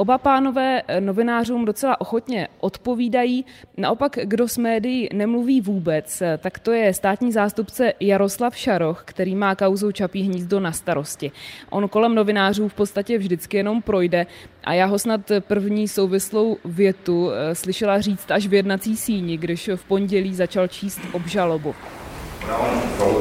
Oba 0.00 0.18
pánové 0.18 0.82
novinářům 1.00 1.64
docela 1.64 2.00
ochotně 2.00 2.48
odpovídají. 2.60 3.44
Naopak, 3.76 4.18
kdo 4.24 4.48
s 4.48 4.58
médií 4.58 5.08
nemluví 5.12 5.60
vůbec, 5.60 6.22
tak 6.38 6.58
to 6.58 6.72
je 6.72 6.94
státní 6.94 7.32
zástupce 7.32 7.92
Jaroslav 8.00 8.56
Šaroch, 8.56 9.02
který 9.04 9.34
má 9.34 9.54
kauzu 9.54 9.92
Čapí 9.92 10.22
hnízdo 10.22 10.60
na 10.60 10.72
starosti. 10.72 11.32
On 11.70 11.88
kolem 11.88 12.14
novinářů 12.14 12.68
v 12.68 12.74
podstatě 12.74 13.18
vždycky 13.18 13.56
jenom 13.56 13.82
projde 13.82 14.26
a 14.64 14.72
já 14.72 14.86
ho 14.86 14.98
snad 14.98 15.20
první 15.40 15.88
souvislou 15.88 16.56
větu 16.64 17.30
eh, 17.30 17.54
slyšela 17.54 18.00
říct 18.00 18.30
až 18.30 18.46
v 18.46 18.54
jednací 18.54 18.96
síni, 18.96 19.36
když 19.36 19.70
v 19.76 19.84
pondělí 19.84 20.34
začal 20.34 20.68
číst 20.68 21.00
obžalobu. 21.12 21.74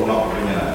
na 0.07 0.68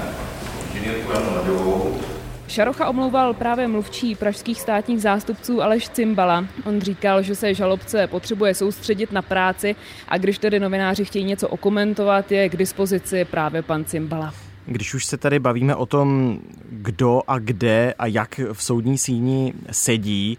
Šarocha 2.55 2.89
omlouval 2.89 3.35
právě 3.35 3.69
mluvčí 3.69 4.15
pražských 4.15 4.61
státních 4.61 5.03
zástupců 5.03 5.63
Aleš 5.63 5.89
Cimbala. 5.89 6.47
On 6.65 6.81
říkal, 6.81 7.23
že 7.23 7.35
se 7.35 7.55
žalobce 7.55 8.07
potřebuje 8.07 8.55
soustředit 8.55 9.13
na 9.13 9.23
práci 9.23 9.77
a 10.09 10.19
když 10.19 10.39
tedy 10.39 10.61
novináři 10.61 11.05
chtějí 11.05 11.25
něco 11.25 11.49
okomentovat, 11.49 12.33
je 12.33 12.49
k 12.49 12.57
dispozici 12.57 13.25
právě 13.25 13.63
pan 13.63 13.85
Cimbala. 13.85 14.35
Když 14.67 14.95
už 14.95 15.07
se 15.07 15.17
tady 15.17 15.39
bavíme 15.39 15.75
o 15.75 15.87
tom, 15.87 16.39
kdo 16.71 17.23
a 17.27 17.39
kde 17.39 17.95
a 17.99 18.07
jak 18.07 18.41
v 18.53 18.63
soudní 18.63 18.99
síni 18.99 19.53
sedí, 19.71 20.39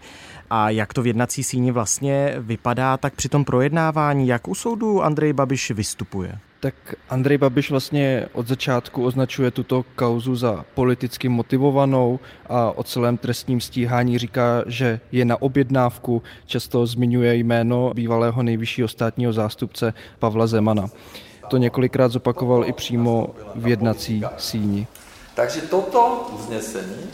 A 0.50 0.70
jak 0.70 0.94
to 0.94 1.02
v 1.02 1.06
jednací 1.06 1.44
síni 1.44 1.70
vlastně 1.72 2.34
vypadá, 2.38 2.96
tak 2.96 3.14
při 3.14 3.28
tom 3.28 3.44
projednávání, 3.44 4.28
jak 4.28 4.48
u 4.48 4.54
soudu 4.54 5.02
Andrej 5.02 5.32
Babiš 5.32 5.70
vystupuje? 5.70 6.38
Tak 6.60 6.74
Andrej 7.08 7.38
Babiš 7.38 7.70
vlastně 7.70 8.28
od 8.32 8.46
začátku 8.46 9.04
označuje 9.04 9.50
tuto 9.50 9.84
kauzu 9.96 10.36
za 10.36 10.64
politicky 10.74 11.28
motivovanou 11.28 12.20
a 12.46 12.70
o 12.70 12.82
celém 12.82 13.16
trestním 13.16 13.60
stíhání 13.60 14.18
říká, 14.18 14.64
že 14.66 15.00
je 15.12 15.24
na 15.24 15.42
objednávku, 15.42 16.22
často 16.46 16.86
zmiňuje 16.86 17.34
jméno 17.34 17.92
bývalého 17.94 18.42
nejvyššího 18.42 18.88
státního 18.88 19.32
zástupce 19.32 19.94
Pavla 20.18 20.46
Zemana. 20.46 20.86
To 21.48 21.56
několikrát 21.56 22.12
zopakoval 22.12 22.64
i 22.64 22.72
přímo 22.72 23.34
v 23.54 23.66
jednací 23.66 24.22
síni. 24.36 24.86
Takže 25.34 25.60
toto 25.60 26.28
uznesení 26.34 27.10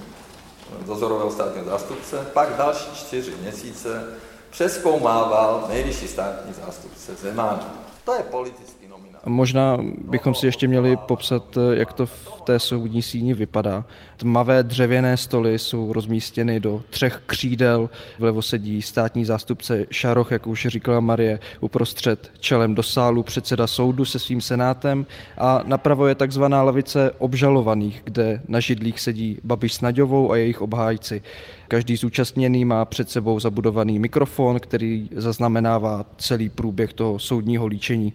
dozorového 0.86 1.30
státního 1.30 1.64
zástupce 1.64 2.16
pak 2.32 2.56
další 2.58 2.90
čtyři 2.94 3.32
měsíce 3.42 4.04
přeskoumával 4.50 5.64
nejvyšší 5.68 6.08
státní 6.08 6.52
zástupce 6.66 7.14
Zeman. 7.14 7.60
To 8.04 8.14
je 8.14 8.22
politický 8.22 8.81
Možná 9.26 9.78
bychom 10.08 10.34
si 10.34 10.46
ještě 10.46 10.68
měli 10.68 10.96
popsat, 10.96 11.58
jak 11.72 11.92
to 11.92 12.06
v 12.06 12.40
té 12.44 12.58
soudní 12.58 13.02
síni 13.02 13.34
vypadá. 13.34 13.84
Tmavé 14.16 14.62
dřevěné 14.62 15.16
stoly 15.16 15.58
jsou 15.58 15.92
rozmístěny 15.92 16.60
do 16.60 16.82
třech 16.90 17.22
křídel. 17.26 17.90
Vlevo 18.18 18.42
sedí 18.42 18.82
státní 18.82 19.24
zástupce 19.24 19.86
Šaroch, 19.90 20.32
jak 20.32 20.46
už 20.46 20.66
říkala 20.70 21.00
Marie, 21.00 21.38
uprostřed 21.60 22.30
čelem 22.40 22.74
do 22.74 22.82
sálu 22.82 23.22
předseda 23.22 23.66
soudu 23.66 24.04
se 24.04 24.18
svým 24.18 24.40
senátem 24.40 25.06
a 25.38 25.62
napravo 25.66 26.06
je 26.06 26.14
takzvaná 26.14 26.62
lavice 26.62 27.10
obžalovaných, 27.18 28.00
kde 28.04 28.42
na 28.48 28.60
židlích 28.60 29.00
sedí 29.00 29.38
Babiš 29.44 29.74
s 29.74 29.80
Naďovou 29.80 30.32
a 30.32 30.36
jejich 30.36 30.60
obhájci. 30.60 31.22
Každý 31.68 31.96
zúčastněný 31.96 32.64
má 32.64 32.84
před 32.84 33.10
sebou 33.10 33.40
zabudovaný 33.40 33.98
mikrofon, 33.98 34.60
který 34.60 35.08
zaznamenává 35.16 36.06
celý 36.16 36.48
průběh 36.48 36.92
toho 36.92 37.18
soudního 37.18 37.66
líčení. 37.66 38.12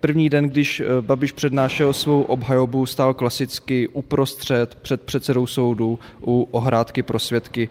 První 0.00 0.30
den, 0.30 0.48
když 0.48 0.80
eh, 0.80 0.84
Babiš 1.00 1.32
přednášel 1.32 1.92
svou 1.92 2.22
obhajobu, 2.22 2.86
stál 2.86 3.14
klasicky 3.14 3.88
uprostřed 3.88 4.74
před 4.74 5.02
předsedou 5.02 5.46
soudu 5.46 5.98
u 6.26 6.48
ohrádky 6.50 7.02
pro 7.02 7.18
svědky. 7.18 7.68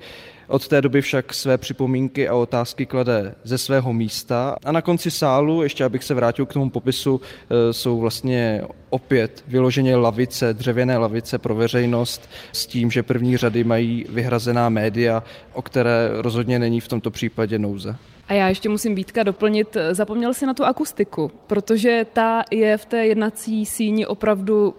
Od 0.48 0.68
té 0.68 0.82
doby 0.82 1.02
však 1.02 1.34
své 1.34 1.58
připomínky 1.58 2.28
a 2.28 2.36
otázky 2.36 2.86
klade 2.86 3.36
ze 3.44 3.58
svého 3.58 3.94
místa 3.94 4.56
a 4.66 4.72
na 4.72 4.82
konci 4.82 5.12
sálu, 5.12 5.64
ještě 5.64 5.84
abych 5.84 6.04
se 6.04 6.14
vrátil 6.14 6.46
k 6.46 6.54
tomu 6.54 6.70
popisu, 6.70 7.22
eh, 7.22 7.74
jsou 7.74 8.00
vlastně 8.00 8.62
opět 8.90 9.44
vyloženě 9.48 9.96
lavice, 9.96 10.54
dřevěné 10.54 10.98
lavice 10.98 11.38
pro 11.38 11.56
veřejnost 11.56 12.30
s 12.52 12.68
tím, 12.68 12.92
že 12.92 13.04
první 13.04 13.38
řady 13.38 13.64
mají 13.64 14.06
vyhrazená 14.10 14.70
média, 14.70 15.24
o 15.54 15.62
které 15.62 16.10
rozhodně 16.14 16.60
není 16.60 16.80
v 16.80 16.88
tomto 16.88 17.12
případě 17.12 17.60
nouze. 17.60 17.96
A 18.30 18.34
já 18.34 18.50
ještě 18.50 18.70
musím 18.70 18.96
Vítka 18.96 19.24
doplnit, 19.24 19.78
zapomněl 19.92 20.34
si 20.34 20.46
na 20.46 20.54
tu 20.54 20.66
akustiku, 20.66 21.32
protože 21.48 22.06
ta 22.14 22.44
je 22.52 22.78
v 22.78 22.86
té 22.86 23.06
jednací 23.06 23.66
síni 23.66 24.06
opravdu 24.06 24.74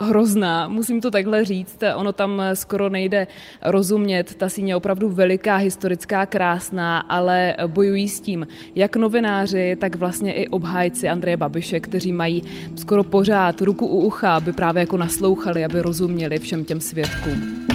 hrozná, 0.00 0.68
musím 0.68 1.00
to 1.00 1.10
takhle 1.10 1.44
říct. 1.44 1.78
Ono 1.94 2.12
tam 2.12 2.42
skoro 2.54 2.88
nejde 2.88 3.26
rozumět. 3.62 4.34
Ta 4.34 4.48
síně 4.48 4.72
je 4.72 4.76
opravdu 4.76 5.08
veliká, 5.08 5.56
historická, 5.56 6.26
krásná, 6.26 6.98
ale 6.98 7.56
bojují 7.66 8.08
s 8.08 8.20
tím 8.20 8.46
jak 8.74 8.96
novináři, 8.96 9.76
tak 9.80 9.96
vlastně 9.96 10.32
i 10.32 10.48
obhájci 10.48 11.08
Andreje 11.08 11.36
Babiše, 11.36 11.80
kteří 11.80 12.12
mají 12.12 12.42
skoro 12.76 13.04
pořád 13.04 13.60
ruku 13.60 13.86
u 13.86 14.00
ucha, 14.00 14.36
aby 14.36 14.52
právě 14.52 14.80
jako 14.80 14.96
naslouchali, 14.96 15.64
aby 15.64 15.82
rozuměli 15.82 16.38
všem 16.38 16.64
těm 16.64 16.80
svědkům. 16.80 17.73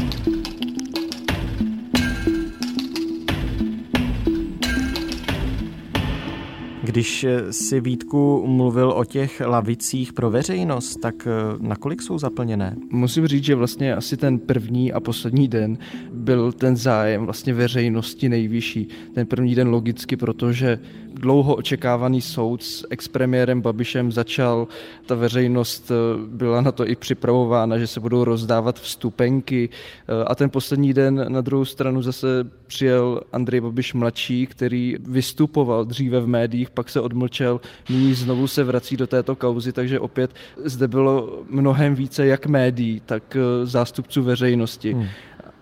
Když 6.90 7.26
si 7.52 7.82
Vítku 7.82 8.44
mluvil 8.48 8.92
o 8.92 9.06
těch 9.06 9.42
lavicích 9.46 10.14
pro 10.14 10.30
veřejnost, 10.30 10.96
tak 10.96 11.28
eh, 11.28 11.58
nakolik 11.60 12.02
jsou 12.02 12.18
zaplněné? 12.18 12.76
Musím 12.92 13.28
říct, 13.28 13.44
že 13.44 13.56
vlastně 13.56 13.96
asi 13.96 14.18
ten 14.18 14.40
první 14.40 14.94
a 14.94 15.00
poslední 15.00 15.48
den 15.48 15.78
byl 16.14 16.52
ten 16.52 16.78
zájem 16.78 17.26
vlastně 17.26 17.54
veřejnosti 17.54 18.30
nejvyšší. 18.30 18.88
Ten 19.14 19.28
první 19.28 19.56
den 19.56 19.68
logicky, 19.68 20.18
protože 20.18 20.80
dlouho 21.20 21.56
očekávaný 21.56 22.22
soud 22.22 22.64
s 22.64 22.88
expremiérem 22.90 23.62
Babišem 23.62 24.12
začal, 24.12 24.68
ta 25.06 25.16
veřejnost 25.16 25.92
eh, 25.92 25.96
byla 26.28 26.62
na 26.62 26.72
to 26.72 26.88
i 26.88 26.96
připravována, 26.96 27.78
že 27.78 27.88
se 27.88 28.00
budou 28.00 28.24
rozdávat 28.24 28.80
vstupenky. 28.80 29.70
Eh, 29.70 30.24
a 30.28 30.36
ten 30.36 30.50
poslední 30.50 30.94
den 30.94 31.26
na 31.28 31.42
druhou 31.42 31.66
stranu 31.66 32.02
zase 32.02 32.28
přijel 32.68 33.22
Andrej 33.32 33.62
Babiš 33.62 33.94
mladší, 33.94 34.48
který 34.48 34.96
vystupoval 35.00 35.86
dříve 35.86 36.22
v 36.22 36.28
médiích, 36.28 36.70
pak 36.70 36.90
se 36.90 37.02
odmlčel, 37.02 37.62
nyní 37.90 38.14
znovu 38.14 38.48
se 38.48 38.64
vrací 38.64 38.98
do 38.98 39.08
této 39.08 39.36
kauzy, 39.36 39.74
takže 39.74 40.00
opět 40.00 40.32
zde 40.66 40.88
bylo 40.88 41.44
mnohem 41.50 41.96
více 41.96 42.26
jak 42.26 42.48
médií, 42.48 43.02
tak 43.06 43.36
eh, 43.36 43.66
zástupců 43.66 44.24
veřejnosti. 44.24 44.94
Hmm 44.94 45.08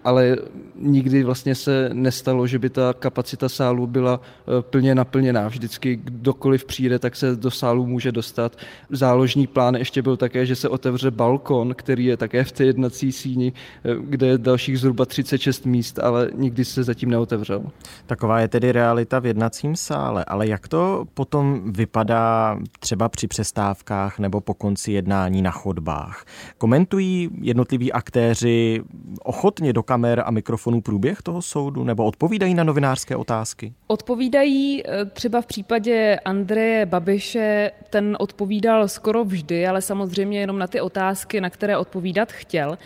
ale 0.07 0.37
nikdy 0.75 1.23
vlastně 1.23 1.55
se 1.55 1.89
nestalo, 1.93 2.47
že 2.47 2.59
by 2.59 2.69
ta 2.69 2.93
kapacita 2.93 3.49
sálu 3.49 3.87
byla 3.87 4.19
eh, 4.21 4.61
plně 4.61 4.95
naplněná. 4.95 5.47
Vždycky 5.47 5.95
kdokoliv 5.95 6.65
přijde, 6.65 6.99
tak 6.99 7.15
se 7.15 7.35
do 7.35 7.51
sálu 7.51 7.85
může 7.85 8.11
dostat. 8.11 8.55
Záložní 8.89 9.47
plán 9.47 9.75
ještě 9.75 10.01
byl 10.01 10.17
také, 10.17 10.45
že 10.45 10.55
se 10.55 10.69
otevře 10.69 11.11
balkon, 11.11 11.73
který 11.75 12.05
je 12.05 12.17
také 12.17 12.43
v 12.43 12.51
té 12.51 12.63
jednací 12.63 13.11
síni, 13.11 13.53
eh, 13.85 13.95
kde 14.01 14.27
je 14.27 14.37
dalších 14.37 14.79
zhruba 14.79 15.05
36 15.05 15.65
míst, 15.65 15.99
ale 15.99 16.29
nikdy 16.35 16.65
se 16.65 16.83
zatím 16.83 17.09
neotevřel. 17.09 17.63
Taková 18.05 18.39
je 18.39 18.47
tedy 18.47 18.71
realita 18.71 19.19
v 19.19 19.25
jednacím 19.25 19.75
sále, 19.75 20.25
ale 20.25 20.47
jak 20.47 20.67
to 20.67 21.05
potom 21.13 21.61
vypadá 21.71 22.59
třeba 22.79 23.09
při 23.09 23.27
přestávkách 23.27 24.19
nebo 24.19 24.41
po 24.41 24.53
konci 24.53 24.91
jednání 24.91 25.41
na 25.41 25.51
chodbách? 25.51 26.25
Komentují 26.57 27.29
jednotliví 27.41 27.91
aktéři 27.91 28.81
ochotně 29.23 29.73
do 29.73 29.83
kamer 29.97 30.23
a 30.25 30.31
mikrofonů 30.31 30.81
průběh 30.81 31.21
toho 31.21 31.41
soudu 31.41 31.83
nebo 31.83 32.05
odpovídají 32.05 32.53
na 32.53 32.63
novinářské 32.63 33.15
otázky? 33.15 33.73
Odpovídají 33.87 34.83
eh, 34.85 35.05
třeba 35.05 35.41
v 35.41 35.45
případě 35.45 36.19
Andreje 36.25 36.85
Babiše, 36.85 37.71
ten 37.89 38.17
odpovídal 38.19 38.87
skoro 38.87 39.25
vždy, 39.25 39.67
ale 39.67 39.81
samozřejmě 39.81 40.39
jenom 40.39 40.59
na 40.59 40.67
ty 40.67 40.81
otázky, 40.81 41.41
na 41.41 41.49
které 41.49 41.77
odpovídat 41.77 42.31
chtěl. 42.31 42.77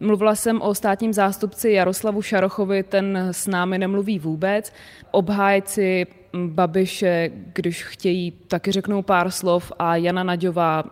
Mluvila 0.00 0.34
jsem 0.34 0.62
o 0.62 0.74
státním 0.74 1.12
zástupci 1.12 1.70
Jaroslavu 1.70 2.22
Šarochovi, 2.22 2.82
ten 2.82 3.28
s 3.30 3.46
námi 3.46 3.78
nemluví 3.78 4.18
vůbec. 4.18 4.72
Obhájci 5.10 6.06
Babiše, 6.46 7.30
když 7.54 7.84
chtějí, 7.84 8.30
taky 8.30 8.72
řeknou 8.72 9.02
pár 9.02 9.30
slov 9.30 9.72
a 9.78 9.96
Jana 9.96 10.22
Naďová 10.22 10.84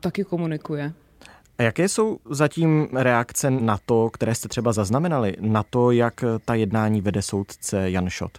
taky 0.00 0.24
komunikuje. 0.24 0.92
A 1.60 1.62
jaké 1.62 1.88
jsou 1.88 2.18
zatím 2.30 2.88
reakce 2.92 3.50
na 3.50 3.78
to, 3.86 4.10
které 4.10 4.34
jste 4.34 4.48
třeba 4.48 4.72
zaznamenali, 4.72 5.36
na 5.40 5.62
to, 5.62 5.90
jak 5.90 6.24
ta 6.44 6.54
jednání 6.54 7.00
vede 7.00 7.22
soudce 7.22 7.90
Jan 7.90 8.10
Šot? 8.10 8.38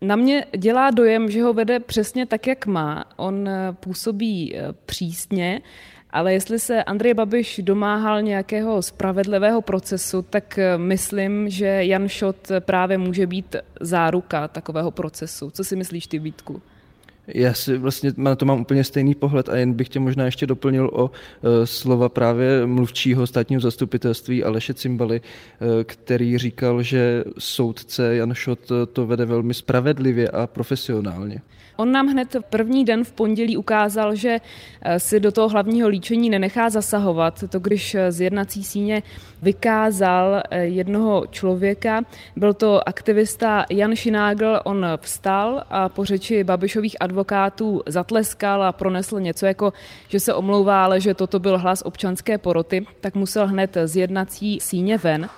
Na 0.00 0.16
mě 0.16 0.46
dělá 0.56 0.90
dojem, 0.90 1.30
že 1.30 1.42
ho 1.42 1.52
vede 1.52 1.80
přesně 1.80 2.26
tak, 2.26 2.46
jak 2.46 2.66
má. 2.66 3.04
On 3.16 3.48
působí 3.80 4.56
eh, 4.56 4.72
přísně, 4.86 5.62
ale 6.10 6.32
jestli 6.32 6.58
se 6.58 6.84
Andrej 6.84 7.14
Babiš 7.14 7.60
domáhal 7.64 8.22
nějakého 8.22 8.82
spravedlivého 8.82 9.62
procesu, 9.62 10.22
tak 10.22 10.58
eh, 10.58 10.78
myslím, 10.78 11.48
že 11.48 11.66
Jan 11.66 12.08
Šot 12.08 12.48
právě 12.60 12.98
může 12.98 13.26
být 13.26 13.56
záruka 13.80 14.48
takového 14.48 14.90
procesu. 14.90 15.50
Co 15.50 15.64
si 15.64 15.76
myslíš 15.76 16.06
ty, 16.06 16.18
Vítku? 16.18 16.62
Já 17.28 17.54
si 17.54 17.78
vlastně 17.78 18.12
na 18.16 18.36
to 18.36 18.46
mám 18.46 18.60
úplně 18.60 18.84
stejný 18.84 19.14
pohled 19.14 19.48
a 19.48 19.56
jen 19.56 19.72
bych 19.72 19.88
tě 19.88 20.00
možná 20.00 20.24
ještě 20.24 20.46
doplnil 20.46 20.90
o 20.92 21.10
e, 21.10 21.66
slova 21.66 22.08
právě 22.08 22.66
mluvčího 22.66 23.26
státního 23.26 23.60
zastupitelství 23.60 24.44
Aleše 24.44 24.74
Cimbaly, 24.74 25.20
e, 25.20 25.84
který 25.84 26.38
říkal, 26.38 26.82
že 26.82 27.24
soudce 27.38 28.16
Jan 28.16 28.34
Šot 28.34 28.72
to 28.92 29.06
vede 29.06 29.24
velmi 29.24 29.54
spravedlivě 29.54 30.28
a 30.28 30.46
profesionálně. 30.46 31.40
On 31.76 31.92
nám 31.92 32.06
hned 32.06 32.36
první 32.50 32.84
den 32.84 33.04
v 33.04 33.12
pondělí 33.12 33.56
ukázal, 33.56 34.14
že 34.14 34.40
eh, 34.82 35.00
si 35.00 35.20
do 35.20 35.32
toho 35.32 35.48
hlavního 35.48 35.88
líčení 35.88 36.30
nenechá 36.30 36.70
zasahovat. 36.70 37.44
To, 37.48 37.58
když 37.58 37.94
eh, 37.94 38.12
z 38.12 38.20
jednací 38.20 38.64
síně 38.64 39.02
vykázal 39.42 40.42
eh, 40.50 40.64
jednoho 40.64 41.26
člověka, 41.30 42.02
byl 42.36 42.54
to 42.54 42.88
aktivista 42.88 43.66
Jan 43.70 43.96
Šinágl, 43.96 44.60
on 44.64 44.86
vstal 45.00 45.64
a 45.70 45.88
po 45.88 46.04
řeči 46.04 46.44
Babišových 46.44 46.96
advokátů 47.00 47.82
zatleskal 47.86 48.62
a 48.62 48.72
pronesl 48.72 49.20
něco 49.20 49.46
jako, 49.46 49.72
že 50.08 50.20
se 50.20 50.34
omlouvá, 50.34 50.84
ale 50.84 51.00
že 51.00 51.14
toto 51.14 51.38
byl 51.38 51.58
hlas 51.58 51.82
občanské 51.82 52.38
poroty, 52.38 52.86
tak 53.00 53.14
musel 53.14 53.46
hned 53.46 53.76
z 53.84 53.96
jednací 53.96 54.60
síně 54.60 54.98
ven. 54.98 55.28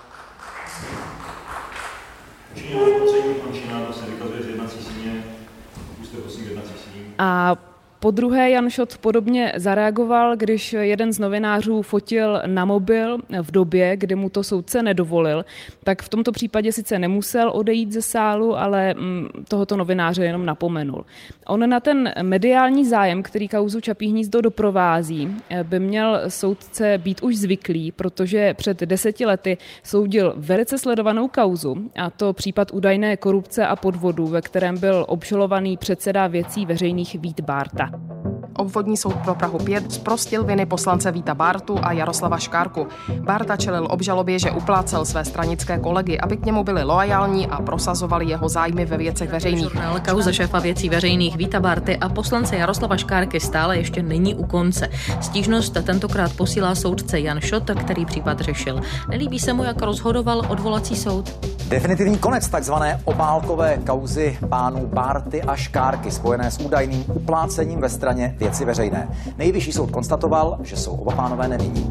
A 7.19 7.57
po 7.99 8.11
druhé 8.11 8.49
Jan 8.49 8.69
Šot 8.69 8.97
podobně 8.97 9.53
zareagoval, 9.55 10.35
když 10.35 10.73
jeden 10.73 11.13
z 11.13 11.19
novinářů 11.19 11.81
fotil 11.81 12.41
na 12.45 12.65
mobil 12.65 13.17
v 13.41 13.51
době, 13.51 13.97
kdy 13.97 14.15
mu 14.15 14.29
to 14.29 14.43
soudce 14.43 14.83
nedovolil, 14.83 15.45
tak 15.83 16.01
v 16.01 16.09
tomto 16.09 16.31
případě 16.31 16.71
sice 16.71 16.99
nemusel 16.99 17.51
odejít 17.53 17.91
ze 17.91 18.01
sálu, 18.01 18.57
ale 18.57 18.93
mm, 18.93 19.27
tohoto 19.47 19.77
novináře 19.77 20.25
jenom 20.25 20.45
napomenul. 20.45 21.05
On 21.47 21.69
na 21.69 21.79
ten 21.79 22.13
mediální 22.21 22.85
zájem, 22.85 23.23
který 23.23 23.47
kauzu 23.47 23.81
Čapí 23.81 24.07
hnízdo 24.07 24.41
doprovází, 24.41 25.35
by 25.63 25.79
měl 25.79 26.21
soudce 26.27 26.97
být 26.97 27.23
už 27.23 27.37
zvyklý, 27.37 27.91
protože 27.91 28.53
před 28.53 28.79
deseti 28.79 29.25
lety 29.25 29.57
soudil 29.83 30.33
velice 30.37 30.77
sledovanou 30.77 31.27
kauzu, 31.27 31.75
a 31.95 32.09
to 32.09 32.33
případ 32.33 32.71
údajné 32.73 33.17
korupce 33.17 33.67
a 33.67 33.75
podvodu, 33.75 34.27
ve 34.27 34.41
kterém 34.41 34.77
byl 34.77 35.05
obžalovaný 35.07 35.77
předseda 35.77 36.27
věcí 36.27 36.65
veřejných 36.65 37.15
Vít 37.15 37.41
Bárta. 37.41 37.86
Hasta. 37.91 38.36
Obvodní 38.57 38.97
soud 38.97 39.15
pro 39.15 39.35
Prahu 39.35 39.59
5 39.59 39.91
zprostil 39.91 40.43
viny 40.43 40.65
poslance 40.65 41.11
Víta 41.11 41.35
Bartu 41.35 41.79
a 41.83 41.91
Jaroslava 41.91 42.37
Škárku. 42.37 42.87
Barta 43.19 43.57
čelil 43.57 43.87
obžalobě, 43.89 44.39
že 44.39 44.51
uplácel 44.51 45.05
své 45.05 45.25
stranické 45.25 45.79
kolegy, 45.79 46.19
aby 46.19 46.37
k 46.37 46.45
němu 46.45 46.63
byli 46.63 46.83
loajální 46.83 47.47
a 47.47 47.61
prosazovali 47.61 48.25
jeho 48.25 48.49
zájmy 48.49 48.85
ve 48.85 48.97
věcech 48.97 49.29
veřejných. 49.29 49.63
Žurnál 49.63 49.99
kauza 50.09 50.31
šéfa 50.31 50.59
věcí 50.59 50.89
veřejných 50.89 51.37
Víta 51.37 51.59
Barty 51.59 51.97
a 51.97 52.09
poslance 52.09 52.55
Jaroslava 52.55 52.97
Škárky 52.97 53.39
stále 53.39 53.77
ještě 53.77 54.03
není 54.03 54.35
u 54.35 54.45
konce. 54.45 54.89
Stížnost 55.21 55.77
tentokrát 55.83 56.33
posílá 56.33 56.75
soudce 56.75 57.19
Jan 57.19 57.41
Šot, 57.41 57.71
který 57.79 58.05
případ 58.05 58.39
řešil. 58.39 58.81
Nelíbí 59.09 59.39
se 59.39 59.53
mu, 59.53 59.63
jak 59.63 59.81
rozhodoval 59.81 60.41
odvolací 60.49 60.95
soud? 60.95 61.47
Definitivní 61.69 62.17
konec 62.17 62.47
takzvané 62.47 63.01
obálkové 63.03 63.77
kauzy 63.85 64.37
pánů 64.49 64.87
Barty 64.87 65.41
a 65.41 65.55
Škárky 65.55 66.11
spojené 66.11 66.51
s 66.51 66.59
údajným 66.59 67.05
uplácením 67.13 67.81
ve 67.81 67.89
straně 67.89 68.35
věci 68.47 68.65
veřejné. 68.65 69.09
Nejvyšší 69.37 69.71
soud 69.71 69.91
konstatoval, 69.91 70.57
že 70.63 70.77
jsou 70.77 70.91
oba 70.91 71.15
pánové 71.15 71.47
nevinní. 71.47 71.89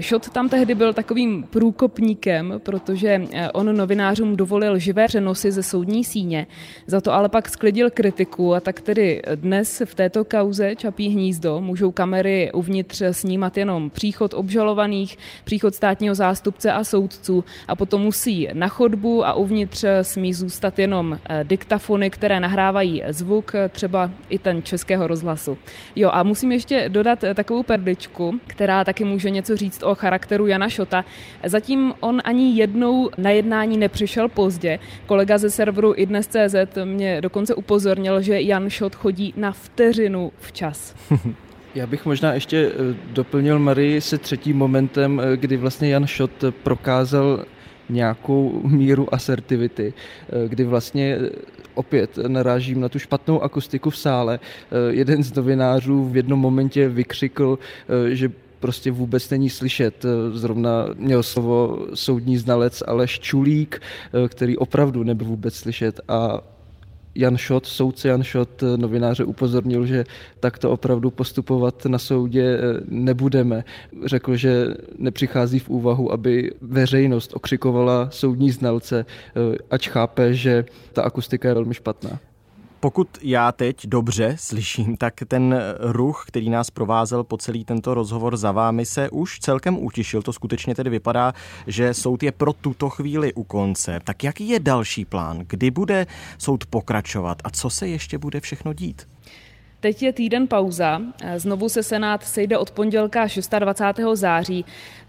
Šot 0.00 0.28
tam 0.28 0.48
tehdy 0.48 0.74
byl 0.74 0.92
takovým 0.92 1.42
průkopníkem, 1.50 2.54
protože 2.58 3.22
eh, 3.32 3.50
on 3.50 3.76
novinářům 3.76 4.36
dovolil 4.36 4.78
živé 4.78 5.06
přenosy 5.06 5.52
ze 5.52 5.62
soudní 5.62 6.04
síně, 6.04 6.46
za 6.86 7.00
to 7.00 7.12
ale 7.12 7.28
pak 7.28 7.48
sklidil 7.48 7.90
kritiku 7.90 8.54
a 8.54 8.60
tak 8.60 8.80
tedy 8.80 9.22
dnes 9.34 9.82
v 9.84 9.94
této 9.94 10.24
kauze 10.24 10.76
Čapí 10.76 11.08
hnízdo 11.08 11.60
můžou 11.60 11.92
kamery 11.92 12.50
uvnitř 12.52 13.02
snímat 13.10 13.56
jenom 13.56 13.90
příchod 13.90 14.34
obžalovaných, 14.34 15.18
příchod 15.44 15.74
státního 15.74 16.14
zástupce 16.14 16.72
a 16.72 16.84
soudců 16.84 17.44
a 17.68 17.76
potom 17.76 18.02
musí 18.02 18.48
na 18.52 18.68
chodbu 18.68 19.26
a 19.26 19.32
uvnitř 19.32 19.84
smí 20.02 20.34
zůstat 20.34 20.78
jenom 20.78 21.18
eh, 21.28 21.44
diktafony, 21.44 22.10
které 22.10 22.40
nahrávají 22.40 23.02
zvuk, 23.08 23.52
třeba 23.68 24.10
i 24.28 24.38
ten 24.38 24.62
českého 24.62 25.06
rozhlasu. 25.06 25.58
Jo 25.96 26.10
a 26.12 26.22
musím 26.22 26.52
ještě 26.52 26.88
dodat 26.88 27.24
eh, 27.24 27.34
takovou 27.34 27.62
perličku, 27.62 28.40
která 28.46 28.84
taky 28.84 29.04
může 29.04 29.30
něco 29.30 29.56
říct 29.56 29.82
o 29.82 29.89
charakteru 29.94 30.46
Jana 30.46 30.68
Šota. 30.68 31.04
Zatím 31.44 31.94
on 32.00 32.20
ani 32.24 32.56
jednou 32.56 33.10
na 33.18 33.30
jednání 33.30 33.76
nepřišel 33.76 34.28
pozdě. 34.28 34.78
Kolega 35.06 35.38
ze 35.38 35.50
serveru 35.50 35.94
idnes.cz 35.96 36.54
mě 36.84 37.20
dokonce 37.20 37.54
upozornil, 37.54 38.22
že 38.22 38.40
Jan 38.40 38.70
Šot 38.70 38.94
chodí 38.94 39.34
na 39.36 39.52
vteřinu 39.52 40.32
včas. 40.38 40.94
Já 41.74 41.86
bych 41.86 42.06
možná 42.06 42.34
ještě 42.34 42.72
eh, 42.72 42.96
doplnil 43.12 43.58
Marii 43.58 44.00
se 44.00 44.18
třetím 44.18 44.56
momentem, 44.56 45.20
eh, 45.20 45.36
kdy 45.36 45.56
vlastně 45.56 45.88
Jan 45.88 46.06
Šot 46.06 46.44
prokázal 46.62 47.44
nějakou 47.88 48.60
míru 48.64 49.14
asertivity, 49.14 49.92
eh, 49.94 50.48
kdy 50.48 50.64
vlastně 50.64 51.18
opět 51.74 52.18
narážím 52.28 52.80
na 52.80 52.88
tu 52.88 52.98
špatnou 52.98 53.42
akustiku 53.42 53.90
v 53.90 53.96
sále. 53.96 54.40
Jeden 54.90 55.22
z 55.22 55.34
novinářů 55.34 56.04
v 56.04 56.16
jednom 56.16 56.38
momentě 56.38 56.88
vykřikl, 56.88 57.58
že 58.08 58.30
prostě 58.60 58.90
vůbec 58.90 59.30
není 59.30 59.50
slyšet. 59.50 60.06
Zrovna 60.32 60.86
měl 60.96 61.22
slovo 61.22 61.86
soudní 61.94 62.38
znalec 62.38 62.82
Aleš 62.86 63.20
Čulík, 63.20 63.80
který 64.28 64.56
opravdu 64.56 65.02
nebyl 65.02 65.26
vůbec 65.26 65.54
slyšet 65.54 66.00
a 66.08 66.40
Jan 67.14 67.36
Šot, 67.36 67.66
soudce 67.66 68.08
Jan 68.08 68.22
Šot, 68.22 68.62
novináře 68.76 69.24
upozornil, 69.24 69.86
že 69.86 70.04
takto 70.40 70.70
opravdu 70.70 71.10
postupovat 71.10 71.86
na 71.86 71.98
soudě 71.98 72.58
nebudeme. 72.88 73.64
Řekl, 74.04 74.36
že 74.36 74.66
nepřichází 74.98 75.58
v 75.58 75.68
úvahu, 75.68 76.12
aby 76.12 76.52
veřejnost 76.60 77.32
okřikovala 77.34 78.08
soudní 78.10 78.50
znalce, 78.50 79.06
ač 79.70 79.88
chápe, 79.88 80.34
že 80.34 80.64
ta 80.92 81.02
akustika 81.02 81.48
je 81.48 81.54
velmi 81.54 81.74
špatná. 81.74 82.18
Pokud 82.80 83.08
já 83.22 83.52
teď 83.52 83.86
dobře 83.86 84.36
slyším, 84.38 84.96
tak 84.96 85.14
ten 85.28 85.62
ruch, 85.80 86.24
který 86.26 86.50
nás 86.50 86.70
provázel 86.70 87.24
po 87.24 87.36
celý 87.36 87.64
tento 87.64 87.94
rozhovor 87.94 88.36
za 88.36 88.52
vámi, 88.52 88.86
se 88.86 89.10
už 89.10 89.38
celkem 89.38 89.78
utišil. 89.78 90.22
To 90.22 90.32
skutečně 90.32 90.74
tedy 90.74 90.90
vypadá, 90.90 91.32
že 91.66 91.94
soud 91.94 92.22
je 92.22 92.32
pro 92.32 92.52
tuto 92.52 92.90
chvíli 92.90 93.32
u 93.32 93.44
konce. 93.44 94.00
Tak 94.04 94.24
jaký 94.24 94.48
je 94.48 94.60
další 94.60 95.04
plán? 95.04 95.38
Kdy 95.46 95.70
bude 95.70 96.06
soud 96.38 96.66
pokračovat 96.66 97.38
a 97.44 97.50
co 97.50 97.70
se 97.70 97.88
ještě 97.88 98.18
bude 98.18 98.40
všechno 98.40 98.72
dít? 98.72 99.08
Teď 99.82 100.02
je 100.02 100.12
týden 100.12 100.46
pauza. 100.48 101.00
Znovu 101.36 101.68
se 101.68 101.82
Senát 101.82 102.24
sejde 102.24 102.58
od 102.58 102.70
pondělka 102.70 103.26
26. 103.58 104.00
září. 104.14 104.64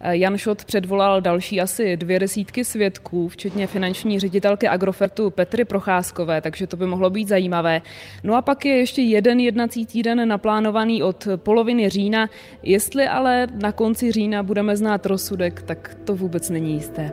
Jan 0.09 0.37
Šot 0.37 0.65
předvolal 0.65 1.21
další 1.21 1.61
asi 1.61 1.97
dvě 1.97 2.19
desítky 2.19 2.65
svědků, 2.65 3.27
včetně 3.27 3.67
finanční 3.67 4.19
ředitelky 4.19 4.67
Agrofertu 4.67 5.29
Petry 5.29 5.65
Procházkové, 5.65 6.41
takže 6.41 6.67
to 6.67 6.77
by 6.77 6.85
mohlo 6.85 7.09
být 7.09 7.27
zajímavé. 7.27 7.81
No 8.23 8.35
a 8.35 8.41
pak 8.41 8.65
je 8.65 8.77
ještě 8.77 9.01
jeden 9.01 9.39
jednací 9.39 9.85
týden 9.85 10.27
naplánovaný 10.27 11.03
od 11.03 11.27
poloviny 11.35 11.89
října. 11.89 12.29
Jestli 12.63 13.07
ale 13.07 13.47
na 13.61 13.71
konci 13.71 14.11
října 14.11 14.43
budeme 14.43 14.77
znát 14.77 15.05
rozsudek, 15.05 15.61
tak 15.61 15.97
to 16.03 16.15
vůbec 16.15 16.49
není 16.49 16.73
jisté. 16.73 17.11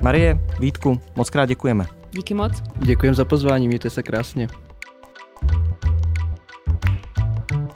Marie, 0.00 0.38
Vítku, 0.60 1.00
moc 1.16 1.30
krát 1.30 1.46
děkujeme. 1.46 1.84
Díky 2.10 2.34
moc. 2.34 2.52
Děkujeme 2.76 3.14
za 3.14 3.24
pozvání, 3.24 3.68
mějte 3.68 3.90
se 3.90 4.02
krásně. 4.02 4.48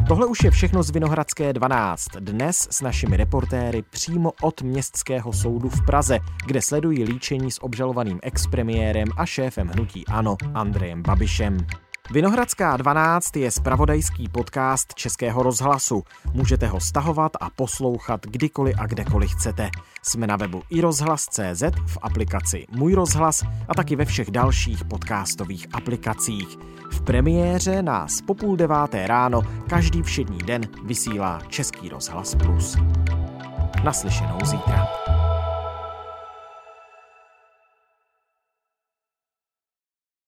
Tohle 0.08 0.26
už 0.26 0.44
je 0.44 0.50
všechno 0.50 0.82
z 0.82 0.90
Vinohradské 0.90 1.52
12. 1.52 2.08
Dnes 2.20 2.68
s 2.70 2.80
našimi 2.80 3.16
reportéry 3.16 3.82
přímo 3.82 4.32
od 4.42 4.62
Městského 4.62 5.32
soudu 5.32 5.68
v 5.68 5.86
Praze, 5.86 6.18
kde 6.46 6.62
sledují 6.62 7.04
líčení 7.04 7.50
s 7.50 7.62
obžalovaným 7.62 8.18
expremiérem 8.22 9.08
a 9.16 9.26
šéfem 9.26 9.68
hnutí 9.68 10.06
ANO 10.06 10.36
Andrejem 10.54 11.02
Babišem. 11.02 11.58
Vinohradská 12.10 12.76
12 12.76 13.36
je 13.36 13.50
spravodajský 13.50 14.28
podcast 14.28 14.94
Českého 14.94 15.42
rozhlasu. 15.42 16.02
Můžete 16.32 16.66
ho 16.66 16.80
stahovat 16.80 17.32
a 17.40 17.50
poslouchat 17.50 18.26
kdykoliv 18.26 18.76
a 18.78 18.86
kdekoliv 18.86 19.30
chcete. 19.32 19.70
Jsme 20.02 20.26
na 20.26 20.36
webu 20.36 20.62
i 20.70 20.80
rozhlas.cz, 20.80 21.62
v 21.86 21.98
aplikaci 22.02 22.66
Můj 22.70 22.94
rozhlas 22.94 23.42
a 23.68 23.74
taky 23.74 23.96
ve 23.96 24.04
všech 24.04 24.30
dalších 24.30 24.84
podcastových 24.84 25.66
aplikacích. 25.72 26.56
V 26.92 27.00
premiéře 27.00 27.82
nás 27.82 28.20
po 28.20 28.34
půl 28.34 28.56
deváté 28.56 29.06
ráno 29.06 29.42
každý 29.68 30.02
všední 30.02 30.38
den 30.38 30.62
vysílá 30.84 31.40
Český 31.48 31.88
rozhlas 31.88 32.34
Plus. 32.34 32.76
Naslyšenou 33.84 34.38
zítra. 34.44 34.86